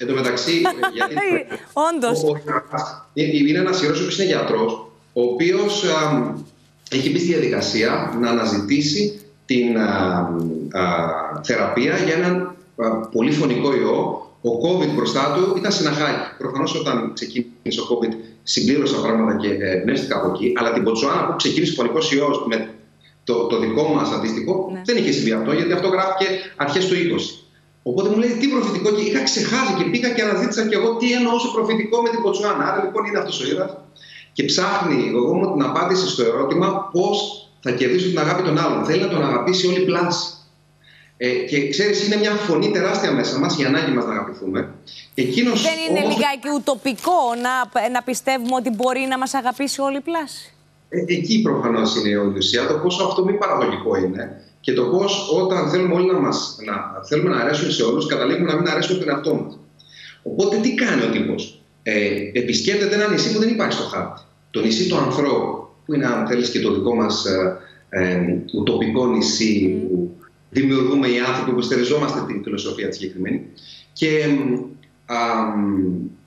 Εν 0.01 0.07
τω 0.07 0.13
μεταξύ. 0.13 0.61
γιατί, 0.93 1.45
Όντως. 1.89 2.23
Είναι 3.13 3.59
ένας 3.59 3.81
ιερός 3.81 4.01
που 4.05 4.21
είναι 4.21 4.25
γιατρός, 4.25 4.73
ο 5.13 5.21
οποίος 5.21 5.85
έχει 6.89 7.11
μπει 7.11 7.19
στη 7.19 7.27
διαδικασία 7.27 8.17
να 8.19 8.29
αναζητήσει 8.29 9.21
την 9.45 9.77
α, 9.77 10.29
α, 10.71 11.41
θεραπεία 11.43 11.97
για 11.97 12.15
έναν 12.15 12.55
πολύ 13.11 13.31
φωνικό 13.31 13.75
ιό. 13.75 14.23
Ο 14.41 14.49
COVID 14.49 14.93
μπροστά 14.95 15.33
του 15.35 15.53
ήταν 15.57 15.71
συναχάκι. 15.71 16.35
Προφανώς 16.37 16.75
όταν 16.75 17.13
ξεκίνησε 17.13 17.81
ο 17.81 17.87
COVID 17.89 18.13
συμπλήρωσα 18.43 19.01
πράγματα 19.01 19.35
και 19.35 19.47
εμπνεύστηκα 19.47 20.17
από 20.17 20.27
εκεί. 20.29 20.53
Αλλά 20.55 20.73
την 20.73 20.83
Ποτσουάνα 20.83 21.25
που 21.25 21.35
ξεκίνησε 21.35 21.71
ο 21.71 21.75
φωνικός 21.75 22.11
ιός 22.11 22.45
με 22.47 22.69
το, 23.23 23.47
το 23.47 23.59
δικό 23.59 23.93
μας 23.93 24.11
αντίστοιχο 24.11 24.69
ναι. 24.73 24.81
δεν 24.85 24.97
είχε 24.97 25.11
συμβεί 25.11 25.31
αυτό, 25.31 25.51
γιατί 25.53 25.71
αυτό 25.71 25.87
γράφηκε 25.87 26.25
αρχές 26.55 26.87
του 26.87 26.95
20. 26.95 26.99
Οπότε 27.83 28.09
μου 28.09 28.17
λέει 28.17 28.29
τι 28.29 28.47
προφητικό 28.47 28.91
και 28.91 29.01
είχα 29.01 29.23
ξεχάσει 29.23 29.73
και 29.77 29.83
πήγα 29.83 30.09
και 30.09 30.21
αναζήτησα 30.21 30.67
και 30.67 30.75
εγώ 30.75 30.95
τι 30.97 31.11
εννοούσε 31.11 31.47
προφητικό 31.53 32.01
με 32.01 32.09
την 32.09 32.21
Ποτσουάνα. 32.21 32.63
Άρα 32.69 32.83
λοιπόν 32.83 33.05
είναι 33.05 33.17
αυτός 33.17 33.41
ο 33.41 33.45
ήρα 33.51 33.87
και 34.33 34.43
ψάχνει 34.43 35.07
εγώ 35.07 35.33
μου 35.33 35.53
την 35.53 35.63
απάντηση 35.63 36.07
στο 36.07 36.23
ερώτημα 36.23 36.89
πώς 36.91 37.15
θα 37.61 37.71
κερδίσω 37.71 38.07
την 38.07 38.19
αγάπη 38.19 38.43
των 38.43 38.57
άλλων. 38.57 38.85
Θέλει 38.85 39.01
να 39.01 39.07
τον 39.07 39.23
αγαπήσει 39.23 39.67
όλη 39.67 39.79
πλάση. 39.79 40.33
Ε, 41.21 41.27
και 41.29 41.69
ξέρεις, 41.69 42.05
είναι 42.05 42.15
μια 42.15 42.31
φωνή 42.31 42.71
τεράστια 42.71 43.11
μέσα 43.11 43.39
μας, 43.39 43.59
η 43.59 43.63
ανάγκη 43.63 43.91
μας 43.91 44.05
να 44.05 44.11
αγαπηθούμε. 44.11 44.73
Εκείνος, 45.15 45.61
Δεν 45.61 45.71
είναι 45.89 45.99
όμως... 45.99 46.15
λιγάκι 46.15 46.47
ουτοπικό 46.55 47.21
να, 47.41 47.89
να 47.89 48.03
πιστεύουμε 48.03 48.55
ότι 48.55 48.69
μπορεί 48.69 49.05
να 49.09 49.17
μας 49.17 49.33
αγαπήσει 49.33 49.81
όλη 49.81 50.01
πλάση; 50.01 50.53
Ε, 50.89 50.99
εκεί 51.07 51.41
προφανώς 51.41 51.95
είναι 51.95 52.09
η 52.09 52.15
οδυσία, 52.15 52.67
το 52.67 52.73
πόσο 52.73 53.03
αυτό 53.03 53.25
μη 53.25 53.33
παραγωγικό 53.33 53.95
είναι 53.95 54.43
και 54.61 54.73
το 54.73 54.83
πώς 54.83 55.29
όταν 55.41 55.69
θέλουμε 55.69 55.93
όλοι 55.93 56.11
να, 56.11 56.19
μας, 56.19 56.57
να, 56.65 57.03
θέλουμε 57.07 57.29
να 57.29 57.41
αρέσουμε 57.41 57.71
σε 57.71 57.83
όλους, 57.83 58.05
καταλήγουμε 58.05 58.51
να 58.51 58.57
μην 58.57 58.69
αρέσουμε 58.69 58.99
τον 58.99 59.09
εαυτό 59.09 59.35
μας. 59.35 59.59
Οπότε 60.23 60.57
τι 60.57 60.73
κάνει 60.73 61.03
ο 61.03 61.09
τύπος; 61.09 61.61
Ε, 61.83 62.31
επισκέπτεται 62.33 62.95
ένα 62.95 63.07
νησί 63.07 63.33
που 63.33 63.39
δεν 63.39 63.49
υπάρχει 63.49 63.73
στο 63.73 63.83
χάρτη. 63.83 64.21
Το 64.51 64.61
νησί 64.61 64.89
του 64.89 64.97
ανθρώπου, 64.97 65.67
που 65.85 65.93
είναι 65.93 66.05
αν 66.05 66.27
θέλεις 66.27 66.49
και 66.49 66.59
το 66.59 66.73
δικό 66.73 66.95
μας 66.95 67.25
ε, 67.25 67.57
ε, 67.89 68.19
ουτοπικό 68.53 69.07
νησί 69.07 69.81
που 69.81 70.11
δημιουργούμε 70.49 71.07
οι 71.07 71.19
άνθρωποι 71.19 71.51
που 71.51 71.61
στεριζόμαστε 71.61 72.19
την 72.27 72.43
φιλοσοφία 72.43 72.89
τη 72.89 72.95
συγκεκριμένη. 72.95 73.45
Και 73.93 74.07
α, 75.05 75.15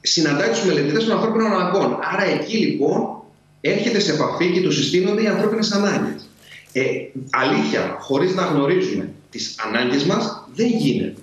συναντάει 0.01 0.49
τους 0.49 0.65
μελετητές 0.65 1.05
των 1.05 1.17
ανθρώπινων 1.17 1.53
αναγκών. 1.53 1.99
Άρα 2.13 2.25
εκεί 2.25 2.57
λοιπόν 2.57 3.23
έρχεται 3.61 4.01
σε 4.01 4.13
επαφή 4.13 4.53
και 4.53 4.61
τους 4.61 4.77
συστήνονται 4.77 5.23
οι 5.23 5.27
ανθρώπινες 5.27 5.73
ανάγκες. 5.73 6.29
Ε, 6.73 6.83
αλήθεια, 7.31 7.97
χωρίς 8.01 8.35
να 8.35 8.43
γνωρίζουμε 8.43 9.11
τις 9.31 9.57
ανάγκες 9.67 10.05
μας, 10.05 10.49
δεν 10.55 10.67
γίνεται. 10.67 11.21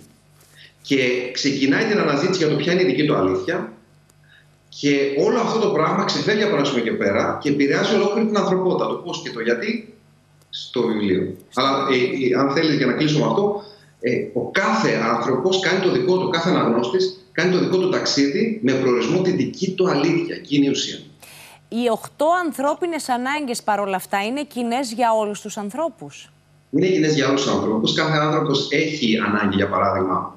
Και 0.82 1.30
ξεκινάει 1.32 1.86
την 1.86 2.00
αναζήτηση 2.00 2.38
για 2.38 2.50
το 2.50 2.56
ποια 2.56 2.74
είναι 2.74 2.82
η 2.82 2.86
δική 2.86 3.06
του 3.06 3.16
αλήθεια, 3.16 3.74
και 4.70 5.16
όλο 5.26 5.40
αυτό 5.40 5.60
το 5.60 5.70
πράγμα 5.70 6.04
ξεφεύγει 6.04 6.44
από 6.44 6.56
ένα 6.56 6.66
σημείο 6.66 6.84
και 6.84 6.92
πέρα 6.92 7.40
και 7.42 7.50
επηρεάζει 7.50 7.96
ολόκληρη 7.96 8.28
την 8.28 8.38
ανθρωπότητα. 8.38 8.88
Το 8.88 8.94
πώς 8.94 9.22
και 9.22 9.30
το 9.30 9.40
γιατί 9.40 9.94
στο 10.50 10.82
βιβλίο. 10.82 11.36
Αλλά 11.54 11.88
ε, 11.92 11.96
ε, 12.26 12.40
αν 12.40 12.52
θέλεις 12.52 12.76
για 12.76 12.86
να 12.86 12.94
κλείσω 12.94 13.20
με 13.20 13.26
αυτό, 13.26 13.64
ε, 14.00 14.12
ο 14.34 14.52
κάθε 14.52 14.92
άνθρωπος 15.14 15.60
κάνει 15.60 15.80
το 15.80 15.92
δικό 15.92 16.18
του, 16.18 16.30
κάθε 16.30 16.50
αναγνώστης 16.50 17.26
κάνει 17.32 17.52
το 17.52 17.60
δικό 17.60 17.78
του 17.78 17.90
ταξίδι 17.90 18.60
με 18.64 18.72
προορισμό 18.72 19.22
τη 19.22 19.32
δική 19.32 19.72
του 19.72 19.90
αλήθεια. 19.90 20.36
Εκείνη 20.36 20.66
η 20.66 20.70
ουσία. 20.70 21.00
Οι 21.70 21.90
οχτώ 21.90 22.28
ανθρώπινες 22.46 23.10
ανάγκες 23.10 23.64
παρόλα 23.64 23.96
αυτά 23.96 24.24
είναι 24.26 24.44
κοινές 24.44 24.92
για 24.92 25.14
όλους 25.14 25.42
τους 25.42 25.58
ανθρώπους. 25.58 26.32
Είναι 26.72 26.88
κοινές 26.88 27.16
για 27.16 27.28
όλους 27.28 27.44
τους 27.44 27.52
ανθρώπους. 27.54 27.94
Κάθε 27.94 28.18
άνθρωπος 28.18 28.68
έχει 28.72 29.18
ανάγκη, 29.28 29.56
για 29.56 29.70
παράδειγμα, 29.70 30.36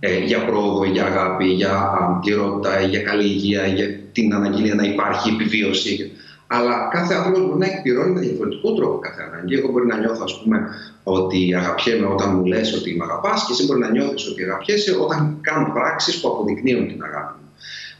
ε, 0.00 0.18
για 0.18 0.44
πρόοδο, 0.44 0.84
για 0.84 1.04
αγάπη, 1.04 1.46
για 1.46 1.92
πληρότητα, 2.20 2.80
για 2.80 3.02
καλή 3.02 3.24
υγεία, 3.24 3.66
για 3.66 3.98
την 4.12 4.34
αναγκή 4.34 4.74
να 4.74 4.82
υπάρχει 4.82 5.28
επιβίωση. 5.28 6.12
Αλλά 6.46 6.88
κάθε 6.92 7.14
άνθρωπος 7.14 7.40
μπορεί 7.46 7.58
να 7.58 7.66
εκπληρώνει 7.66 8.12
με 8.12 8.20
διαφορετικό 8.20 8.74
τρόπο 8.74 8.98
κάθε 8.98 9.22
ανάγκη. 9.22 9.54
Εγώ 9.54 9.68
μπορεί 9.70 9.86
να 9.86 9.98
νιώθω, 9.98 10.22
ας 10.24 10.40
πούμε, 10.42 10.68
ότι 11.02 11.54
αγαπιέμαι 11.54 12.06
όταν 12.06 12.36
μου 12.36 12.44
λες 12.44 12.74
ότι 12.74 12.96
με 12.96 13.04
αγαπάς, 13.04 13.46
και 13.46 13.52
εσύ 13.52 13.66
μπορεί 13.66 13.80
να 13.80 13.90
νιώθεις 13.90 14.26
ότι 14.26 14.42
αγαπιέσαι 14.42 14.96
όταν 15.00 15.38
κάνω 15.40 15.70
πράξεις 15.72 16.20
που 16.20 16.28
αποδεικνύουν 16.28 16.88
την 16.88 17.02
αγάπη 17.02 17.34
μου. 17.40 17.41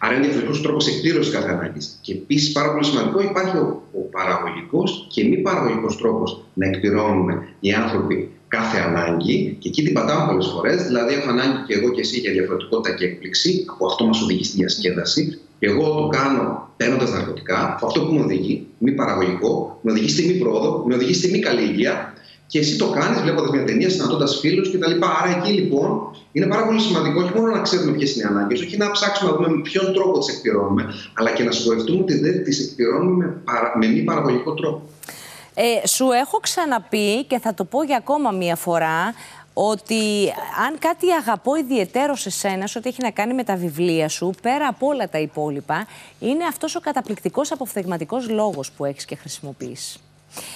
Άρα 0.05 0.15
είναι 0.15 0.23
διαφορετικός 0.23 0.63
τρόπος 0.63 0.87
εκπλήρωσης 0.87 1.33
κάθε 1.33 1.51
ανάγκη. 1.51 1.81
Και 2.01 2.13
επίσης, 2.13 2.53
πάρα 2.53 2.73
πολύ 2.73 2.85
σημαντικό, 2.85 3.23
υπάρχει 3.23 3.57
ο, 3.57 3.83
ο 3.93 4.01
παραγωγικός 4.01 5.07
και 5.11 5.25
μη 5.25 5.37
παραγωγικός 5.37 5.97
τρόπος 5.97 6.45
να 6.55 6.67
εκπληρώνουμε 6.67 7.49
οι 7.61 7.73
άνθρωποι 7.73 8.31
κάθε 8.49 8.79
ανάγκη. 8.79 9.57
Και 9.61 9.69
εκεί 9.69 9.83
την 9.83 9.93
πατάμε 9.93 10.27
πολλές 10.27 10.47
φορές. 10.47 10.83
Δηλαδή, 10.83 11.15
έχω 11.15 11.29
ανάγκη 11.29 11.59
και 11.67 11.75
εγώ 11.75 11.91
και 11.91 12.01
εσύ 12.01 12.19
για 12.19 12.33
διαφορετικότητα 12.33 12.95
και 12.95 13.05
έκπληξη. 13.05 13.65
Από 13.69 13.87
αυτό 13.87 14.05
μας 14.05 14.23
οδηγεί 14.23 14.45
στη 14.45 14.57
διασκέδαση. 14.57 15.39
Εγώ 15.59 15.89
το 16.01 16.09
κάνω 16.09 16.69
παίρνοντας 16.77 17.11
ναρκωτικά. 17.11 17.79
Αυτό 17.83 18.01
που 18.05 18.13
με 18.13 18.21
οδηγεί, 18.21 18.67
μη 18.79 18.93
παραγωγικό, 18.93 19.79
με 19.83 19.91
οδηγεί 19.91 20.09
στη 20.09 20.27
μη 20.27 20.33
πρόοδο, 20.33 20.85
με 20.87 20.95
οδηγεί 20.95 21.15
στη 21.15 21.31
μη 21.31 21.39
καλή 21.39 21.63
υγεία 21.63 22.15
και 22.53 22.59
εσύ 22.59 22.77
το 22.77 22.91
κάνεις 22.91 23.21
βλέποντας 23.21 23.51
μια 23.51 23.65
ταινία, 23.65 23.91
συναντώντας 23.91 24.39
φίλους 24.41 24.71
κτλ. 24.71 24.91
Άρα 25.21 25.37
εκεί 25.37 25.53
λοιπόν 25.53 26.17
είναι 26.33 26.47
πάρα 26.47 26.67
πολύ 26.67 26.81
σημαντικό 26.81 27.23
όχι 27.23 27.33
μόνο 27.35 27.47
να 27.53 27.61
ξέρουμε 27.61 27.93
ποιες 27.93 28.15
είναι 28.15 28.25
οι 28.25 28.27
ανάγκες, 28.27 28.61
όχι 28.61 28.77
να 28.77 28.91
ψάξουμε 28.91 29.31
να 29.31 29.37
δούμε 29.37 29.49
με 29.49 29.61
ποιον 29.61 29.93
τρόπο 29.93 30.19
τις 30.19 30.29
εκπληρώνουμε, 30.35 30.95
αλλά 31.15 31.31
και 31.31 31.43
να 31.43 31.53
σιγουρευτούμε 31.53 32.01
ότι 32.01 32.19
δεν 32.19 32.45
τις 32.45 32.61
εκπληρώνουμε 32.61 33.25
με, 33.25 33.33
παρα... 33.45 33.73
με 33.79 33.87
μη 33.87 34.01
παραγωγικό 34.01 34.55
τρόπο. 34.55 34.83
Ε, 35.55 35.87
σου 35.87 36.11
έχω 36.11 36.39
ξαναπεί 36.39 37.25
και 37.25 37.39
θα 37.39 37.55
το 37.55 37.65
πω 37.65 37.83
για 37.83 37.97
ακόμα 37.97 38.31
μία 38.31 38.57
φορά 38.57 39.15
ότι 39.53 40.33
αν 40.67 40.79
κάτι 40.79 41.13
αγαπώ 41.13 41.57
ιδιαίτερο 41.57 42.15
σε 42.17 42.31
σένα, 42.31 42.69
ό,τι 42.77 42.89
έχει 42.89 43.03
να 43.03 43.11
κάνει 43.11 43.35
με 43.35 43.45
τα 43.45 43.57
βιβλία 43.57 44.09
σου, 44.09 44.31
πέρα 44.43 44.67
από 44.67 44.87
όλα 44.87 45.09
τα 45.09 45.19
υπόλοιπα, 45.19 45.87
είναι 46.21 46.45
αυτός 46.45 46.77
ο 46.77 46.81
καταπληκτικός 46.81 47.53
αποφθεγματικός 47.53 48.29
λόγος 48.29 48.71
που 48.71 48.85
έχεις 48.85 49.05
και 49.05 49.17
χρησιμοποιείς. 49.17 49.99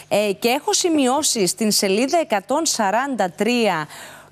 Ε, 0.08 0.32
και 0.32 0.48
έχω 0.48 0.72
σημειώσει 0.72 1.46
στην 1.46 1.70
σελίδα 1.70 2.26
143 3.38 3.46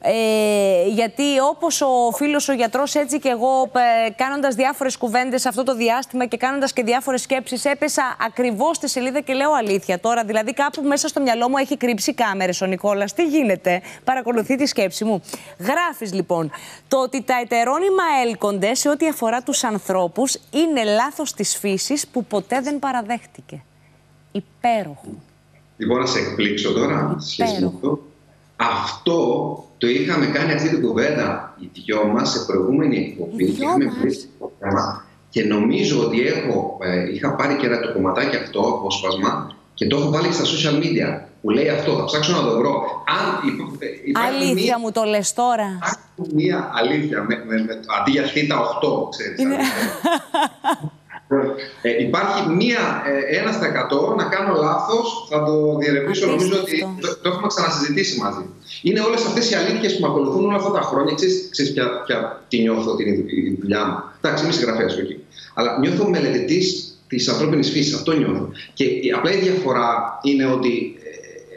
ε, 0.06 0.88
γιατί 0.88 1.22
όπως 1.50 1.80
ο 1.80 2.10
φίλος 2.14 2.48
ο 2.48 2.52
γιατρός 2.52 2.94
έτσι 2.94 3.18
και 3.18 3.28
εγώ 3.28 3.70
ε, 4.06 4.10
κάνοντας 4.10 4.54
διάφορες 4.54 4.96
κουβέντες 4.96 5.46
αυτό 5.46 5.62
το 5.62 5.74
διάστημα 5.74 6.26
και 6.26 6.36
κάνοντας 6.36 6.72
και 6.72 6.82
διάφορες 6.82 7.20
σκέψεις 7.20 7.64
έπεσα 7.64 8.16
ακριβώς 8.20 8.76
στη 8.76 8.88
σελίδα 8.88 9.20
και 9.20 9.32
λέω 9.32 9.52
αλήθεια 9.52 10.00
τώρα. 10.00 10.24
Δηλαδή 10.24 10.52
κάπου 10.52 10.82
μέσα 10.82 11.08
στο 11.08 11.20
μυαλό 11.20 11.48
μου 11.48 11.56
έχει 11.56 11.76
κρύψει 11.76 12.14
κάμερες 12.14 12.60
ο 12.60 12.66
Νικόλας. 12.66 13.12
Τι 13.12 13.24
γίνεται; 13.24 13.82
Παρακολουθεί 14.04 14.56
τη 14.56 14.66
σκέψη 14.66 15.04
μου. 15.04 15.22
Γράφεις 15.58 16.12
λοιπόν 16.12 16.50
το 16.88 17.02
ότι 17.02 17.22
τα 17.22 17.34
ετερόνυμα 17.42 18.02
έλκονται 18.26 18.74
σε 18.74 18.88
ό,τι 18.88 19.08
αφορά 19.08 19.42
τους 19.42 19.64
ανθρώπους 19.64 20.38
είναι 20.50 20.84
λάθος 20.84 21.32
της 21.34 21.56
φύσης 21.56 22.06
που 22.06 22.24
ποτέ 22.24 22.60
δεν 22.60 22.78
παραδέχτηκε. 22.78 23.62
Υπέροχο 24.32 25.14
Λοιπόν, 25.76 26.00
να 26.00 26.06
σε 26.06 26.18
εκπλήξω 26.18 26.72
τώρα, 26.72 27.16
σχέση 27.18 27.60
με 27.60 27.66
αυτό. 27.66 27.98
Αυτό 28.56 29.18
το 29.78 29.86
είχαμε 29.86 30.26
κάνει 30.26 30.52
αυτή 30.52 30.68
την 30.68 30.82
κουβέντα 30.82 31.56
οι 31.60 31.70
δυο 31.84 32.06
μας 32.06 32.30
σε 32.30 32.44
προηγούμενη 32.46 32.96
εκπομπή. 32.96 33.44
Είχαμε 33.44 33.92
και 35.28 35.44
νομίζω 35.44 36.04
ότι 36.04 36.26
έχω, 36.26 36.78
ε, 36.82 37.12
είχα 37.14 37.34
πάρει 37.34 37.56
και 37.56 37.66
ένα 37.66 37.80
το 37.80 37.92
κομματάκι 37.92 38.36
αυτό, 38.36 38.60
απόσπασμα, 38.60 39.56
και 39.74 39.86
το 39.86 39.96
έχω 39.96 40.10
βάλει 40.10 40.32
στα 40.32 40.44
social 40.44 40.82
media 40.82 41.20
που 41.42 41.50
λέει 41.50 41.68
αυτό. 41.68 41.96
Θα 41.96 42.04
ψάξω 42.04 42.32
να 42.32 42.48
το 42.48 42.56
βρω. 42.56 43.02
Αν 43.06 43.48
υπάρχει 44.04 44.40
αλήθεια 44.40 44.54
μία, 44.54 44.78
μου 44.78 44.92
το 44.92 45.02
λες 45.02 45.32
τώρα. 45.32 45.78
Μία 46.34 46.70
αλήθεια, 46.74 47.22
με, 47.22 47.44
με, 47.46 47.64
με, 47.64 47.80
αντί 48.00 48.10
για 48.10 48.22
θήτα 48.22 48.56
8, 48.56 49.08
ξέρεις. 49.10 49.40
Ε, 51.82 52.02
υπάρχει 52.02 52.48
μία, 52.48 53.02
ε, 53.06 53.38
ένα 53.38 53.52
στα 53.52 53.66
εκατό 53.66 54.14
να 54.18 54.24
κάνω 54.24 54.54
λάθος, 54.62 55.26
θα 55.30 55.44
το 55.44 55.76
διερευνήσω. 55.80 56.26
Νομίζω 56.26 56.56
ότι 56.60 56.78
το, 57.00 57.08
το, 57.22 57.28
έχουμε 57.28 57.46
ξανασυζητήσει 57.46 58.20
μαζί. 58.20 58.44
Είναι 58.82 59.00
όλες 59.00 59.24
αυτές 59.24 59.50
οι 59.50 59.54
αλήθειες 59.54 59.94
που 59.94 60.00
με 60.00 60.06
ακολουθούν 60.06 60.44
όλα 60.44 60.56
αυτά 60.56 60.70
τα 60.70 60.80
χρόνια. 60.80 61.14
Ξέρεις 61.50 61.72
ποια, 61.72 61.86
ποια 62.06 62.44
τι 62.48 62.58
νιώθω 62.58 62.96
την 62.96 63.06
η 63.12 63.58
δουλειά 63.60 63.84
μου. 63.86 63.96
Εντάξει, 64.20 64.44
είμαι 64.44 64.52
συγγραφέας, 64.52 64.96
όχι. 64.96 65.18
Αλλά 65.54 65.78
νιώθω 65.78 66.08
μελετητής 66.08 66.98
της 67.08 67.28
ανθρώπινης 67.28 67.70
φύσης. 67.70 67.94
Αυτό 67.94 68.12
νιώθω. 68.12 68.48
Και 68.74 68.84
απλά 69.16 69.32
η 69.32 69.38
διαφορά 69.38 70.18
είναι 70.22 70.46
ότι 70.46 70.94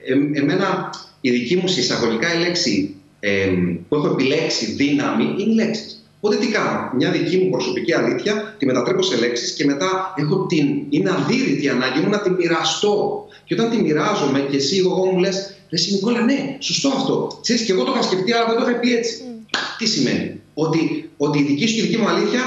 ε, 0.06 0.14
ε, 0.14 0.40
εμένα 0.42 0.90
η 1.22 1.30
δική 1.32 1.56
μου 1.56 1.64
εισαγωγικά 1.68 2.34
η 2.36 2.40
λέξη 2.40 2.96
ε, 3.20 3.50
που 3.90 3.96
έχω 3.96 4.08
επιλέξει 4.08 4.66
δύναμη 4.66 5.24
είναι 5.38 5.52
η 5.52 5.56
λέξη. 5.56 5.97
Οπότε 6.20 6.36
τι 6.36 6.48
κάνω, 6.48 6.92
μια 6.96 7.12
δική 7.12 7.38
μου 7.38 7.50
προσωπική 7.50 7.94
αλήθεια 7.94 8.56
τη 8.58 8.66
μετατρέπω 8.66 9.02
σε 9.02 9.16
λέξεις 9.18 9.52
και 9.54 9.66
μετά 9.66 10.14
έχω 10.18 10.46
την. 10.46 10.68
είναι 10.90 11.10
αδύρυτη 11.10 11.70
ανάγκη 11.70 12.00
μου 12.00 12.10
να 12.10 12.20
τη 12.20 12.30
μοιραστώ. 12.30 13.26
Και 13.46 13.54
όταν 13.54 13.70
τη 13.70 13.78
μοιράζομαι 13.78 14.40
και 14.50 14.56
εσύ, 14.56 14.78
εγώ 14.78 15.06
μου 15.06 15.20
λες, 15.20 15.58
Εσύ 15.70 15.94
Νικόλα, 15.94 16.22
ναι, 16.22 16.58
σωστό 16.60 16.90
αυτό. 16.90 17.40
Ξέρεις, 17.42 17.62
και 17.66 17.72
εγώ 17.72 17.84
το 17.84 17.92
είχα 17.94 18.02
σκεφτεί, 18.02 18.34
αλλά 18.34 18.46
δεν 18.46 18.58
το 18.58 18.70
είχα 18.70 18.80
πει 18.80 18.94
έτσι. 18.96 19.14
Mm. 19.22 19.58
Τι 19.78 19.86
σημαίνει, 19.86 20.42
ότι, 20.54 21.10
ότι 21.18 21.40
η 21.40 21.44
δική 21.44 21.68
σου 21.68 21.76
και 21.76 21.82
η 21.82 21.86
δική 21.86 21.98
μου 21.98 22.08
αλήθεια 22.08 22.42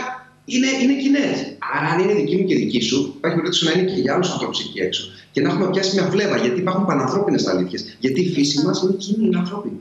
είναι, 0.44 0.66
είναι 0.82 0.94
κοινές. 1.02 1.38
Άρα, 1.74 1.86
αν 1.92 1.98
είναι 2.02 2.14
δική 2.14 2.36
μου 2.36 2.44
και 2.44 2.54
δική 2.54 2.80
σου, 2.80 3.14
υπάρχει 3.16 3.36
περίπτωση 3.36 3.64
να 3.64 3.72
είναι 3.72 3.90
και 3.90 4.00
για 4.00 4.14
άλλους 4.14 4.30
ανθρώπους 4.30 4.60
εκεί 4.60 4.78
έξω. 4.78 5.02
Και 5.32 5.40
να 5.40 5.48
έχουμε 5.48 5.70
πιάσει 5.70 5.94
μια 5.94 6.04
φλέβα, 6.10 6.36
γιατί 6.36 6.60
υπάρχουν 6.60 6.86
πανανθρώπινες 6.86 7.46
αλήθειες. 7.46 7.96
Γιατί 7.98 8.20
η 8.20 8.28
φύση 8.32 8.64
μας 8.64 8.82
είναι 8.82 8.92
κοινή, 8.92 9.26
είναι 9.26 9.38
ανθρώπινη. 9.38 9.78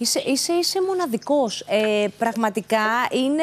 Είσαι, 0.00 0.22
είσαι, 0.26 0.52
είσαι 0.52 0.82
μοναδικός. 0.82 1.64
Ε, 1.68 2.06
πραγματικά 2.18 3.06
είναι... 3.10 3.42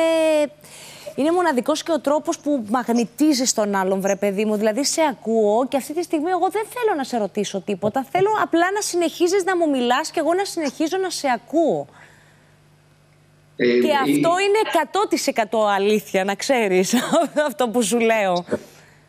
Είναι 1.15 1.31
μοναδικός 1.31 1.83
και 1.83 1.91
ο 1.91 1.99
τρόπος 1.99 2.39
που 2.39 2.65
μαγνητίζεις 2.69 3.53
τον 3.53 3.75
άλλον, 3.75 4.01
βρε 4.01 4.15
παιδί 4.15 4.45
μου. 4.45 4.55
Δηλαδή, 4.55 4.85
σε 4.85 5.01
ακούω 5.09 5.67
και 5.67 5.77
αυτή 5.77 5.93
τη 5.93 6.03
στιγμή 6.03 6.29
εγώ 6.29 6.49
δεν 6.49 6.65
θέλω 6.73 6.97
να 6.97 7.03
σε 7.03 7.17
ρωτήσω 7.17 7.61
τίποτα. 7.61 8.05
Θέλω 8.11 8.29
απλά 8.43 8.71
να 8.73 8.81
συνεχίζεις 8.81 9.43
να 9.43 9.57
μου 9.57 9.69
μιλάς 9.69 10.11
και 10.11 10.19
εγώ 10.19 10.33
να 10.33 10.45
συνεχίζω 10.45 10.97
να 10.97 11.09
σε 11.09 11.27
ακούω. 11.33 11.87
Ε, 13.55 13.65
και 13.65 13.91
αυτό 14.01 14.31
είναι 14.39 14.59
100% 15.57 15.57
αλήθεια, 15.75 16.23
να 16.23 16.35
ξέρεις, 16.35 16.93
αυτό 17.47 17.69
που 17.69 17.83
σου 17.83 17.99
λέω. 17.99 18.45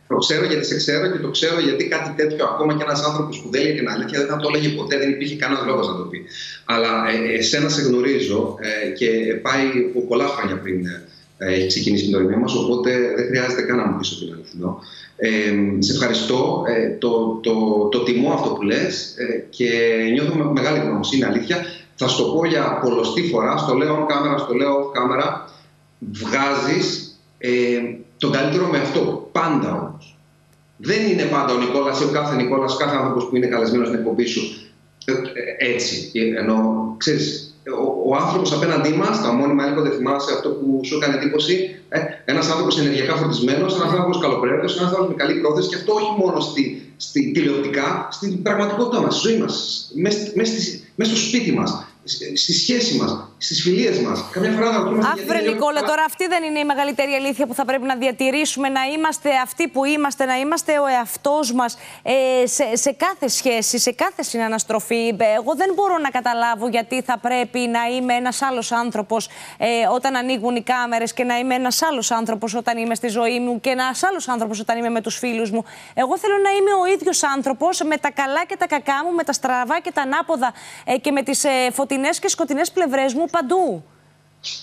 Το 0.09 0.17
ξέρω 0.17 0.45
γιατί 0.45 0.67
σε 0.67 0.77
ξέρω 0.77 1.11
και 1.13 1.19
το 1.19 1.31
ξέρω 1.31 1.61
γιατί 1.61 1.89
κάτι 1.89 2.11
τέτοιο 2.17 2.45
ακόμα 2.45 2.75
και 2.77 2.83
ένας 2.83 3.03
άνθρωπος 3.03 3.41
που 3.41 3.49
δεν 3.51 3.63
λέει 3.63 3.75
την 3.75 3.89
αλήθεια 3.89 4.19
δεν 4.19 4.29
θα 4.29 4.37
το 4.37 4.49
έλεγε 4.55 4.69
ποτέ, 4.69 4.99
δεν 4.99 5.11
υπήρχε 5.11 5.37
κανένας 5.37 5.65
λόγος 5.67 5.87
να 5.89 5.97
το 5.97 6.03
πει. 6.03 6.25
Αλλά 6.65 6.93
ε, 7.11 7.39
εσένα 7.39 7.69
σε 7.69 7.83
γνωρίζω 7.83 8.57
ε, 8.61 8.89
και 8.99 9.09
πάει 9.43 9.67
από 9.89 10.01
πολλά 10.01 10.27
χρόνια 10.27 10.57
πριν 10.63 10.87
ε, 11.39 11.55
έχει 11.55 11.67
ξεκινήσει 11.67 12.05
η 12.05 12.09
γνωριμία 12.09 12.39
μας, 12.39 12.55
οπότε 12.55 12.91
δεν 13.17 13.27
χρειάζεται 13.27 13.63
καν 13.63 13.77
να 13.77 13.87
μου 13.87 13.99
πεις 13.99 14.13
ότι 14.13 14.25
είναι 14.25 14.35
αληθινό. 14.35 14.81
Ε, 15.17 15.29
σε 15.79 15.93
ευχαριστώ. 15.93 16.63
Ε, 16.67 16.97
το, 16.99 17.39
το, 17.43 17.53
το 17.91 18.03
τιμώ 18.03 18.33
αυτό 18.33 18.49
που 18.49 18.63
λες 18.63 19.15
ε, 19.17 19.45
και 19.51 19.71
νιώθω 20.13 20.35
με 20.35 20.45
μεγάλη 20.45 20.79
γνωμοσύνη 20.79 21.25
αλήθεια. 21.25 21.57
Θα 21.95 22.09
σου 22.09 22.25
το 22.25 22.31
πω 22.31 22.47
για 22.47 22.79
πολλωστή 22.83 23.23
φορά, 23.23 23.57
στο 23.57 23.75
λέω 23.75 24.07
on 24.07 24.13
camera, 24.13 24.39
στο 24.39 24.55
λέω 24.55 24.75
off 24.75 24.99
camera. 24.99 25.41
Βγάζεις 25.99 27.19
ε, 27.39 27.51
τον 28.19 28.33
καλύτερο 28.33 28.67
με 28.67 28.79
αυτό. 28.79 29.28
Πάντα 29.41 29.69
όμως. 29.73 30.19
Δεν 30.77 31.07
είναι 31.11 31.23
πάντα 31.23 31.55
ο 31.55 31.59
Νικόλας 31.59 32.01
ή 32.01 32.05
ο 32.05 32.11
κάθε 32.13 32.35
Νικόλας, 32.37 32.77
κάθε 32.77 32.97
άνθρωπος 32.97 33.29
που 33.29 33.37
είναι 33.37 33.47
καλεσμένος 33.47 33.87
στην 33.87 33.99
εκπομπή 33.99 34.25
σου 34.25 34.43
ε, 35.05 35.13
ε, 35.13 35.73
έτσι. 35.73 36.11
Ενώ 36.39 36.57
ξέρεις, 36.97 37.57
ο, 37.81 38.11
ο 38.11 38.17
άνθρωπος 38.17 38.53
απέναντί 38.53 38.93
μας, 38.93 39.23
τα 39.23 39.33
μόνιμα 39.33 39.65
έλεγχο, 39.65 39.83
δεν 39.83 39.93
θυμάσαι 39.93 40.33
αυτό 40.35 40.49
που 40.49 40.81
σου 40.85 40.97
έκανε 40.97 41.17
εντύπωση. 41.17 41.77
Ε, 41.89 41.99
ένας 42.25 42.51
άνθρωπος 42.51 42.79
ενεργειακά 42.79 43.17
φορτισμένος, 43.17 43.75
ένας 43.75 43.91
άνθρωπος 43.93 44.19
καλοπρέπειο, 44.19 44.61
ένας 44.61 44.79
άνθρωπος 44.79 45.09
με 45.09 45.15
καλή 45.15 45.41
πρόθεση 45.41 45.69
και 45.69 45.75
αυτό 45.75 45.93
όχι 45.93 46.13
μόνο 46.19 46.41
στη, 46.41 46.93
στη 46.97 47.31
τηλεοπτικά, 47.33 48.09
στην 48.11 48.43
πραγματικότητά 48.43 49.03
μας, 49.03 49.19
στη 49.19 49.29
ζωή 49.29 49.39
μας, 49.39 49.55
μέσα 50.95 51.11
στο 51.11 51.17
σπίτι 51.17 51.53
μας 51.53 51.89
στη 52.35 52.53
σχέση 52.53 52.97
μας, 52.97 53.28
στις 53.39 53.63
φιλίες 53.63 53.99
μας. 53.99 54.25
Καμιά 54.31 54.51
φορά 54.51 54.73
θα 54.73 54.79
ρωτούμε. 54.79 55.07
Άφρε, 55.07 55.41
Νικόλα, 55.41 55.83
τώρα 55.83 56.05
αυτή 56.07 56.27
δεν 56.27 56.43
είναι 56.43 56.59
η 56.59 56.65
μεγαλύτερη 56.65 57.13
αλήθεια 57.13 57.47
που 57.47 57.55
θα 57.55 57.65
πρέπει 57.65 57.87
να 57.87 57.97
διατηρήσουμε. 57.97 58.69
Να 58.69 58.81
είμαστε 58.85 59.31
αυτοί 59.43 59.69
που 59.69 59.85
είμαστε, 59.85 60.25
να 60.25 60.39
είμαστε 60.39 60.79
ο 60.79 60.87
εαυτός 60.87 61.53
μας 61.53 61.79
ε, 62.03 62.47
σε, 62.47 62.77
σε 62.77 62.93
κάθε 62.93 63.29
σχέση, 63.29 63.79
σε 63.79 63.93
κάθε 63.93 64.23
συναναστροφή. 64.23 65.15
Ε, 65.19 65.25
εγώ 65.35 65.55
δεν 65.55 65.73
μπορώ 65.75 65.99
να 65.99 66.11
καταλάβω 66.11 66.69
γιατί 66.69 67.03
θα 67.03 67.19
πρέπει 67.19 67.59
να 67.59 67.81
είμαι 67.97 68.15
ένας 68.15 68.43
άλλος 68.43 68.73
άνθρωπος 68.73 69.29
ε, 69.59 69.67
όταν 69.95 70.17
ανοίγουν 70.17 70.57
οι 70.57 70.63
κάμερες 70.63 71.13
και 71.13 71.25
να 71.25 71.39
είμαι 71.39 71.55
ένας 71.55 71.83
άλλος 71.83 72.11
άνθρωπος 72.11 72.55
όταν 72.55 72.79
είμαι 72.79 72.95
στη 72.95 73.09
ζωή 73.09 73.41
μου 73.41 73.61
και 73.61 73.71
ένας 73.71 74.03
άλλος 74.03 74.29
άνθρωπος 74.29 74.61
όταν 74.61 74.79
είμαι 74.79 74.89
με 74.89 75.01
τους 75.01 75.19
φίλους 75.19 75.51
μου. 75.51 75.65
Εγώ 75.95 76.19
θέλω 76.19 76.35
να 76.43 76.51
είμαι 76.51 76.71
ο 76.83 76.93
ίδιος 76.95 77.23
άνθρωπος 77.23 77.83
με 77.83 77.97
τα 77.97 78.11
καλά 78.11 78.45
και 78.45 78.57
τα 78.57 78.67
κακά 78.67 79.05
μου, 79.05 79.15
με 79.15 79.23
τα 79.23 79.33
στραβά 79.33 79.81
και 79.81 79.93
τα 79.93 80.03
ανάποδα 80.03 80.53
ε, 80.85 80.97
και 80.97 81.11
με 81.11 81.23
τις 81.23 81.45
ε, 81.45 81.71
φωτεινές 81.73 82.19
και 82.19 82.29
σκοτεινές 82.29 82.71
πλευρές 82.71 83.15
μου 83.15 83.28
παντού. 83.31 83.85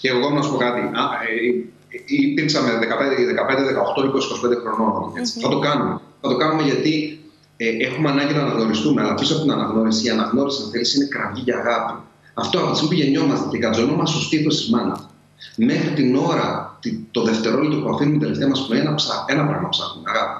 Και 0.02 0.10
εγώ 0.10 0.30
να 0.30 0.42
σου 0.42 0.52
πω 0.52 0.58
κάτι. 0.58 0.82
Υπήρξαμε 2.06 2.70
15, 2.70 2.84
15, 2.84 3.66
18, 3.96 4.04
20, 4.04 4.08
25 4.08 4.58
χρονών. 4.64 5.12
Θα 5.42 5.50
το 5.50 5.60
κάνουμε. 5.60 6.00
Θα 6.22 6.30
το 6.30 6.38
κάνουμε 6.38 6.64
γιατί 6.64 7.20
ε, 7.58 7.70
έχουμε 7.86 8.10
ανάγκη 8.10 8.34
να 8.34 8.42
αναγνωριστούμε. 8.42 9.02
Αλλά 9.02 9.14
πίσω 9.14 9.34
από 9.34 9.42
την 9.42 9.52
αναγνώριση, 9.52 10.08
η 10.08 10.10
αναγνώριση, 10.10 10.62
αν 10.64 10.70
θέλεις, 10.72 10.96
είναι 10.96 11.06
κραυγή 11.06 11.42
για 11.42 11.58
αγάπη. 11.58 11.94
Αυτό 12.34 12.60
από 12.60 12.72
τη 12.72 12.78
στιγμή 12.78 12.96
που 12.96 13.02
γεννιόμαστε 13.02 13.48
και 13.52 13.58
κατζωνόμαστε 13.58 14.16
στο 14.18 14.26
στήθος 14.26 14.56
της 14.58 14.70
μάνας, 14.70 15.10
μέχρι 15.56 15.90
την 15.90 16.16
ώρα, 16.16 16.80
το 17.12 17.24
δευτερόλεπτο 17.24 17.78
που 17.78 17.90
αφήνουμε 17.90 18.18
τελευταία 18.18 18.48
μας 18.48 18.66
που 18.68 18.74
ένα, 18.74 18.96
ψά, 18.96 19.26
ένα 19.28 19.46
πράγμα 19.48 19.70
ψάχνουμε, 19.70 20.10
αγάπη. 20.10 20.40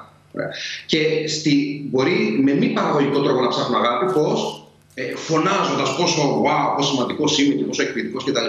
Και 0.86 1.28
στη, 1.28 1.84
μπορεί 1.90 2.40
με 2.42 2.52
μη 2.52 2.66
παραγωγικό 2.66 3.22
τρόπο 3.22 3.40
να 3.40 3.48
ψάχνουμε 3.48 3.86
αγάπη, 3.86 4.12
πώς; 4.12 4.65
Ε, 5.00 5.16
φωνάζοντας 5.26 5.88
πόσο 5.98 6.22
wow, 6.44 6.66
πόσο 6.76 6.90
σημαντικός 6.92 7.38
είμαι 7.38 7.54
και 7.54 7.64
πόσο 7.64 7.82
εκπληκτικός 7.82 8.24
κτλ. 8.24 8.48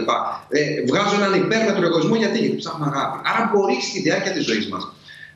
Ε, 0.57 0.59
βγάζω 0.89 1.15
έναν 1.21 1.33
υπέρμετρο 1.43 1.85
εγωισμό 1.85 2.15
γιατί, 2.15 2.37
γιατί 2.39 2.55
ψάχνω 2.55 2.85
αγάπη. 2.91 3.17
Άρα 3.29 3.51
μπορεί 3.51 3.75
στη 3.81 3.99
διάρκεια 4.05 4.31
της 4.31 4.43
ζωής 4.49 4.67
μας 4.71 4.83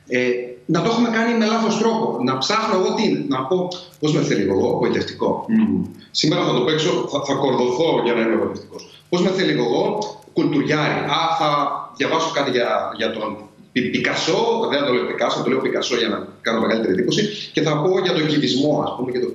ε, 0.06 0.18
να 0.66 0.82
το 0.82 0.88
έχουμε 0.90 1.08
κάνει 1.08 1.38
με 1.38 1.46
λάθος 1.46 1.78
τρόπο. 1.78 2.18
Να 2.24 2.38
ψάχνω 2.38 2.74
εγώ 2.78 2.94
τι, 2.94 3.06
να 3.28 3.38
πω 3.48 3.68
πώς 4.00 4.12
με 4.14 4.20
θέλει 4.20 4.42
εγώ, 4.42 4.68
γοητευτικό. 4.80 5.46
Mm. 5.48 5.88
Σήμερα 6.10 6.44
θα 6.44 6.52
το 6.52 6.60
παίξω, 6.60 7.08
θα, 7.12 7.18
θα 7.26 7.34
κορδωθώ 7.34 8.00
για 8.04 8.12
να 8.12 8.20
είμαι 8.20 8.34
γοητευτικός. 8.34 8.82
Πώς 9.08 9.22
με 9.22 9.30
θέλει 9.30 9.52
εγώ, 9.52 9.98
κουλτουριάρι. 10.32 10.98
Α, 11.16 11.20
θα 11.38 11.50
διαβάσω 11.96 12.30
κάτι 12.34 12.50
για, 12.50 12.68
για 12.96 13.10
τον 13.12 13.36
Πικασό, 13.72 14.66
δεν 14.70 14.78
θα 14.78 14.84
το 14.86 14.92
λέω 14.92 15.04
Πικασό, 15.06 15.42
το 15.42 15.48
λέω 15.50 15.58
Πικασό 15.58 15.96
για 15.96 16.08
να 16.08 16.28
κάνω 16.40 16.60
μεγαλύτερη 16.60 16.92
εντύπωση 16.92 17.22
και 17.52 17.62
θα 17.62 17.82
πω 17.82 18.00
για 18.00 18.12
τον 18.12 18.26
κυβισμό, 18.26 18.82
ας 18.86 18.94
πούμε. 18.96 19.10
Και 19.12 19.18
το... 19.18 19.28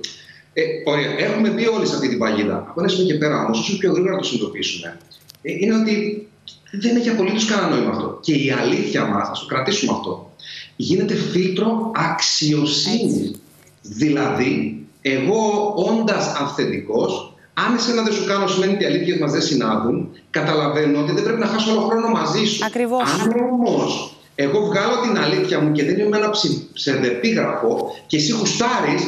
Ε, 0.60 0.90
ωραία. 0.90 1.18
Έχουμε 1.18 1.48
μπει 1.48 1.66
όλοι 1.66 1.86
σε 1.86 1.94
αυτή 1.94 2.08
την 2.08 2.18
παγίδα. 2.18 2.56
Από 2.68 2.80
ένα 2.80 2.88
σημείο 2.88 3.06
και 3.06 3.14
πέρα 3.14 3.44
όμως, 3.44 3.58
όσο 3.58 3.78
πιο 3.78 3.92
γρήγορα 3.92 4.16
το 4.16 4.24
συνειδητοποιήσουμε, 4.24 4.98
ε, 5.42 5.52
είναι 5.52 5.74
ότι 5.74 6.26
δεν 6.70 6.96
έχει 6.96 7.08
απολύτως 7.08 7.44
κανένα 7.44 7.68
νόημα 7.68 7.90
αυτό. 7.90 8.18
Και 8.20 8.32
η 8.32 8.50
αλήθεια 8.50 9.04
μας, 9.04 9.26
θα 9.28 9.32
το 9.32 9.46
κρατήσουμε 9.46 9.92
αυτό, 9.92 10.32
γίνεται 10.76 11.14
φίλτρο 11.14 11.90
αξιοσύνης. 11.94 13.40
Δηλαδή, 13.82 14.86
εγώ 15.02 15.74
όντας 15.76 16.34
αυθεντικός, 16.40 17.34
αν 17.54 17.74
εσένα 17.74 18.02
δεν 18.02 18.12
σου 18.12 18.24
κάνω 18.26 18.46
σημαίνει 18.46 18.72
ότι 18.72 18.82
οι 18.82 18.86
αλήθειες 18.86 19.18
μας 19.18 19.32
δεν 19.32 19.42
συνάδουν, 19.42 20.08
καταλαβαίνω 20.30 21.00
ότι 21.00 21.12
δεν 21.12 21.22
πρέπει 21.22 21.40
να 21.40 21.46
χάσω 21.46 21.70
όλο 21.70 21.80
χρόνο 21.80 22.08
μαζί 22.08 22.44
σου. 22.44 22.64
Ακριβώς. 22.64 23.02
Αν 23.02 23.32
όμως 23.52 24.12
εγώ 24.34 24.60
βγάλω 24.60 25.00
την 25.02 25.18
αλήθεια 25.18 25.60
μου 25.60 25.72
και 25.72 25.84
δεν 25.84 25.98
είμαι 25.98 26.16
ένα 26.16 26.30
ψευδεπίγραφο 26.72 27.94
και 28.06 28.16
εσύ 28.16 28.32
χουστάρεις, 28.32 29.02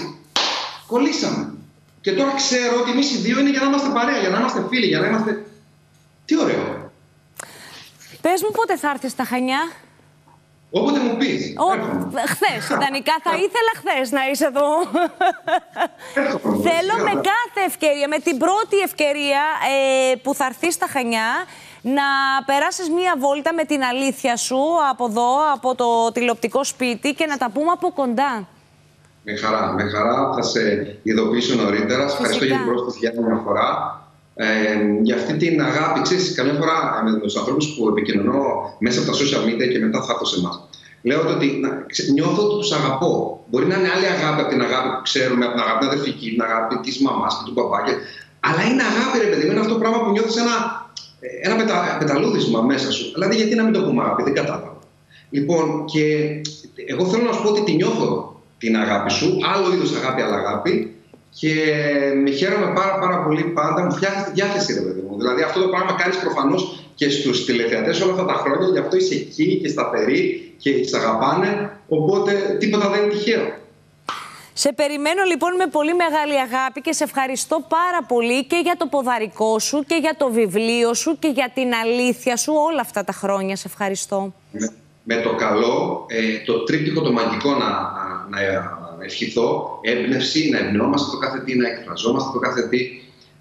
κολλήσαμε. 0.90 1.42
Και 2.00 2.12
τώρα 2.12 2.32
ξέρω 2.34 2.74
ότι 2.80 2.90
εμείς 2.90 3.12
οι 3.12 3.16
δύο 3.16 3.40
είναι 3.40 3.50
για 3.50 3.60
να 3.60 3.66
είμαστε 3.66 3.88
παρέα, 3.88 4.18
για 4.18 4.28
να 4.28 4.38
είμαστε 4.38 4.66
φίλοι, 4.68 4.86
για 4.86 5.00
να 5.00 5.06
είμαστε. 5.06 5.46
Τι 6.24 6.38
ωραίο. 6.38 6.90
Πες 8.20 8.42
μου 8.42 8.50
πότε 8.50 8.76
θα 8.76 8.90
έρθει 8.90 9.08
στα 9.08 9.24
Χανιά; 9.24 9.62
Όποτε 10.70 10.98
μου 10.98 11.16
πεις. 11.16 11.54
Χθες, 12.26 12.68
ιδανικά 12.68 13.14
θα 13.22 13.30
ήθελα 13.30 13.72
χθες 13.76 14.10
να 14.10 14.30
είσαι 14.30 14.46
εδώ. 14.46 14.68
Θέλω 16.68 16.94
με 17.04 17.10
κάθε 17.10 17.66
ευκαιρία, 17.66 18.08
με 18.08 18.18
την 18.18 18.38
πρώτη 18.38 18.78
ευκαιρία 18.78 19.42
ε, 20.10 20.14
που 20.14 20.34
θα 20.34 20.44
έρθεις 20.44 20.74
στα 20.74 20.86
Χανιά, 20.90 21.44
να 21.82 22.02
περάσεις 22.46 22.88
μία 22.90 23.14
βόλτα 23.18 23.54
με 23.54 23.64
την 23.64 23.82
αλήθεια 23.82 24.36
σου 24.36 24.60
από 24.90 25.04
εδώ, 25.04 25.52
από 25.54 25.74
το 25.74 26.12
τηλεοπτικό 26.12 26.64
σπίτι 26.64 27.14
και 27.14 27.26
να 27.26 27.36
τα 27.36 27.50
πούμε 27.50 27.70
από 27.70 27.92
κοντά. 27.92 28.48
Με 29.24 29.36
χαρά, 29.36 29.72
με 29.72 29.82
χαρά. 29.82 30.32
Θα 30.34 30.42
σε 30.42 30.60
ειδοποιήσω 31.02 31.54
νωρίτερα. 31.54 32.08
Σε 32.08 32.16
ευχαριστώ 32.16 32.44
για 32.44 32.56
την 32.56 32.66
πρόσθεση 32.66 32.98
για 32.98 33.12
μια 33.26 33.40
φορά. 33.44 33.68
Ε, 34.34 34.46
για 35.02 35.16
αυτή 35.16 35.32
την 35.36 35.62
αγάπη, 35.62 36.00
ξέρεις, 36.00 36.34
καμιά 36.34 36.52
φορά 36.52 36.76
ε, 36.98 37.10
με 37.10 37.18
τους 37.18 37.36
ανθρώπους 37.36 37.66
που 37.74 37.88
επικοινωνώ 37.88 38.42
μέσα 38.78 39.00
από 39.00 39.10
τα 39.10 39.16
social 39.20 39.42
media 39.48 39.66
και 39.72 39.78
μετά 39.78 40.02
θα 40.02 40.12
έρθω 40.12 40.24
σε 40.24 40.38
εμάς. 40.40 40.68
Λέω 41.02 41.20
ότι 41.34 41.60
νιώθω 42.12 42.42
ότι 42.44 42.54
τους 42.54 42.72
αγαπώ. 42.72 43.44
Μπορεί 43.50 43.66
να 43.66 43.76
είναι 43.78 43.90
άλλη 43.96 44.06
αγάπη 44.06 44.40
από 44.40 44.50
την 44.50 44.62
αγάπη 44.62 44.88
που 44.94 45.02
ξέρουμε, 45.02 45.44
από 45.44 45.54
την 45.54 45.62
αγάπη 45.62 45.78
την 45.78 45.88
αδερφική, 45.88 46.30
την 46.30 46.42
αγάπη 46.42 46.74
της 46.84 47.00
μαμάς 47.00 47.32
και 47.36 47.44
του 47.46 47.54
παπά. 47.54 47.78
Αλλά 48.48 48.62
είναι 48.70 48.82
αγάπη, 48.92 49.16
ρε 49.24 49.28
παιδί 49.30 49.46
είναι 49.46 49.60
αυτό 49.60 49.72
το 49.72 49.78
πράγμα 49.78 49.98
που 50.02 50.10
νιώθεις 50.10 50.36
ένα, 50.36 50.56
ένα 51.42 51.54
πετα, 51.56 51.96
πεταλούδισμα 51.98 52.60
μέσα 52.60 52.90
σου. 52.92 53.12
Δηλαδή, 53.14 53.34
γιατί 53.36 53.54
να 53.54 53.62
μην 53.64 53.72
το 53.72 53.80
πούμε 53.82 54.02
αγάπη, 54.02 54.22
δεν 54.22 54.34
κατάλαβα. 54.34 54.78
Λοιπόν, 55.30 55.84
και 55.84 56.04
εγώ 56.86 57.04
θέλω 57.06 57.24
να 57.24 57.32
σου 57.32 57.42
πω 57.42 57.48
ότι 57.48 57.62
τη 57.62 57.72
νιώθω 57.72 58.29
την 58.62 58.76
αγάπη 58.76 59.10
σου, 59.10 59.38
άλλο 59.54 59.66
είδου 59.74 59.88
αγάπη, 59.96 60.20
αλλά 60.22 60.36
αγάπη. 60.36 60.94
Και 61.30 61.54
με 62.24 62.30
χαίρομαι 62.30 62.72
πάρα, 62.74 62.94
πάρα 62.98 63.18
πολύ 63.24 63.42
πάντα. 63.42 63.84
Μου 63.84 63.92
φτιάχνεις 63.92 64.24
τη 64.24 64.32
διάθεση, 64.32 64.72
ρε 64.74 64.80
παιδί 64.80 65.02
μου. 65.06 65.16
Δηλαδή, 65.16 65.42
αυτό 65.42 65.60
το 65.60 65.68
πράγμα 65.68 65.92
κάνεις 65.92 66.16
προφανώς 66.18 66.62
και 66.94 67.10
στους 67.10 67.44
τηλεθεατές 67.44 68.00
όλα 68.00 68.12
αυτά 68.12 68.24
τα 68.24 68.32
χρόνια. 68.32 68.68
Γι' 68.68 68.78
αυτό 68.78 68.96
είσαι 68.96 69.14
εκεί 69.14 69.58
και 69.62 69.68
σταθερή 69.68 70.52
και 70.58 70.70
τι 70.72 70.96
αγαπάνε. 70.96 71.70
Οπότε 71.88 72.56
τίποτα 72.60 72.88
δεν 72.88 73.02
είναι 73.02 73.12
τυχαίο. 73.12 73.58
Σε 74.52 74.72
περιμένω 74.72 75.22
λοιπόν 75.22 75.54
με 75.54 75.66
πολύ 75.66 75.94
μεγάλη 75.94 76.40
αγάπη 76.40 76.80
και 76.80 76.92
σε 76.92 77.04
ευχαριστώ 77.04 77.64
πάρα 77.68 78.02
πολύ 78.08 78.44
και 78.44 78.60
για 78.62 78.76
το 78.78 78.86
ποδαρικό 78.86 79.58
σου 79.58 79.84
και 79.86 79.94
για 80.00 80.14
το 80.18 80.30
βιβλίο 80.30 80.94
σου 80.94 81.18
και 81.18 81.28
για 81.28 81.50
την 81.54 81.74
αλήθεια 81.74 82.36
σου 82.36 82.52
όλα 82.68 82.80
αυτά 82.80 83.04
τα 83.04 83.12
χρόνια. 83.12 83.56
Σε 83.56 83.66
ευχαριστώ. 83.66 84.34
Με, 85.02 85.16
το 85.16 85.34
καλό, 85.34 86.06
ε, 86.08 86.44
το 86.46 86.64
τρίπτυχο 86.64 87.00
το 87.00 87.12
μαγικό 87.12 87.50
να, 87.50 87.68
να 87.68 88.09
ευχηθώ 89.04 89.78
έμπνευση, 89.82 90.48
να 90.48 90.58
εμπνεόμαστε 90.58 91.10
το 91.10 91.18
κάθε 91.18 91.38
τι, 91.38 91.56
να 91.56 91.68
εκφραζόμαστε 91.68 92.30
το 92.32 92.38
κάθε 92.38 92.68
τι, 92.68 92.78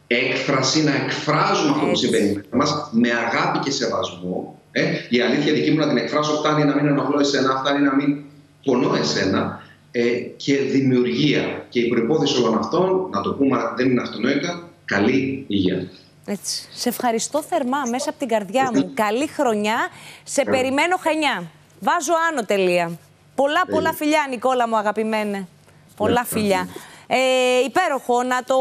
έκφραση, 0.08 0.84
να 0.84 0.96
εκφράζουμε 0.96 1.72
αυτό 1.72 1.86
που 1.86 1.96
συμβαίνει 1.96 2.34
με 2.34 2.44
μας 2.52 2.90
με 2.92 3.10
αγάπη 3.10 3.60
και 3.60 3.72
σεβασμό. 3.72 4.60
Ε, 4.72 4.82
η 5.10 5.22
αλήθεια 5.22 5.54
δική 5.54 5.72
μου 5.72 5.78
να 5.78 5.88
την 5.88 5.98
εκφράσω 5.98 6.32
φτάνει 6.32 6.64
να 6.64 6.76
μην 6.76 6.86
ενοχλώ 6.88 7.20
εσένα, 7.20 7.62
φτάνει 7.64 7.86
να 7.86 7.96
μην 7.96 8.18
πονώ 8.64 8.96
εσένα 8.96 9.62
ε, 9.92 10.02
και 10.38 10.56
δημιουργία. 10.58 11.66
Και 11.70 11.80
η 11.80 11.88
προπόθεση 11.88 12.42
όλων 12.42 12.58
αυτών, 12.58 13.10
να 13.12 13.22
το 13.22 13.34
πούμε 13.34 13.58
δεν 13.76 13.90
είναι 13.90 14.02
αυτονόητα, 14.02 14.70
καλή 14.86 15.46
υγεία. 15.48 15.90
Έτσι. 16.26 16.68
Σε 16.74 16.90
ευχαριστώ 16.90 17.44
θερμά 17.44 17.82
μέσα 17.90 18.10
από 18.10 18.20
την 18.20 18.28
καρδιά 18.28 18.72
μου. 18.74 18.92
Καλή 19.04 19.28
χρονιά. 19.28 19.78
Σε 20.24 20.44
περιμένω 20.44 20.98
χανιά. 20.98 21.52
Βάζω 21.80 22.14
άνω 22.30 22.46
τελεία. 22.46 23.00
Πολλά, 23.40 23.66
πολλά 23.66 23.94
φιλιά, 23.94 24.26
Νικόλα 24.30 24.68
μου 24.68 24.78
αγαπημένε. 24.78 25.48
Πολλά 25.96 26.26
φιλιά. 26.26 26.68
Ε, 27.12 27.64
υπέροχο 27.66 28.24
να 28.24 28.44
το, 28.44 28.58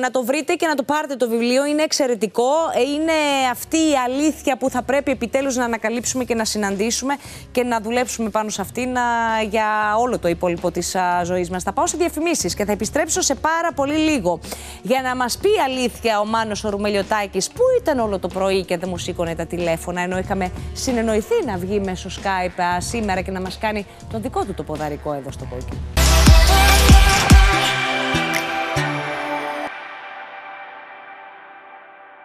να 0.00 0.10
το 0.10 0.24
βρείτε 0.24 0.54
και 0.54 0.66
να 0.66 0.74
το 0.74 0.82
πάρετε 0.82 1.16
το 1.16 1.28
βιβλίο. 1.28 1.66
Είναι 1.66 1.82
εξαιρετικό. 1.82 2.50
Ε, 2.76 2.80
είναι 2.80 3.12
αυτή 3.50 3.76
η 3.76 3.94
αλήθεια 4.04 4.56
που 4.56 4.70
θα 4.70 4.82
πρέπει 4.82 5.10
επιτέλους 5.10 5.56
να 5.56 5.64
ανακαλύψουμε 5.64 6.24
και 6.24 6.34
να 6.34 6.44
συναντήσουμε 6.44 7.14
και 7.52 7.62
να 7.62 7.80
δουλέψουμε 7.80 8.30
πάνω 8.30 8.50
σε 8.50 8.60
αυτήν 8.60 8.96
για 9.50 9.96
όλο 9.98 10.18
το 10.18 10.28
υπόλοιπο 10.28 10.70
της 10.70 10.94
α, 10.94 11.24
ζωής 11.24 11.50
μας. 11.50 11.62
Θα 11.62 11.72
πάω 11.72 11.86
σε 11.86 11.96
διαφημίσεις 11.96 12.54
και 12.54 12.64
θα 12.64 12.72
επιστρέψω 12.72 13.20
σε 13.20 13.34
πάρα 13.34 13.72
πολύ 13.74 13.96
λίγο 13.96 14.40
για 14.82 15.02
να 15.02 15.16
μας 15.16 15.38
πει 15.38 15.48
αλήθεια 15.64 16.20
ο 16.20 16.24
Μάνος 16.24 16.64
ο 16.64 16.70
Ρουμελιωτάκης 16.70 17.48
που 17.48 17.62
ήταν 17.80 17.98
όλο 17.98 18.18
το 18.18 18.28
πρωί 18.28 18.64
και 18.64 18.76
δεν 18.76 18.88
μου 18.88 18.98
σήκωνε 18.98 19.34
τα 19.34 19.46
τηλέφωνα 19.46 20.00
ενώ 20.00 20.18
είχαμε 20.18 20.50
συνεννοηθεί 20.72 21.44
να 21.46 21.56
βγει 21.56 21.80
μέσω 21.80 22.08
Skype 22.08 22.62
σήμερα 22.78 23.20
και 23.20 23.30
να 23.30 23.40
μας 23.40 23.58
κάνει 23.58 23.86
το 24.12 24.18
δικό 24.18 24.44
του 24.44 24.54
το 24.54 24.62
ποδαρικό 24.62 25.12
εδώ 25.12 25.30
στο 25.30 25.46
κόκκινο. 25.50 26.01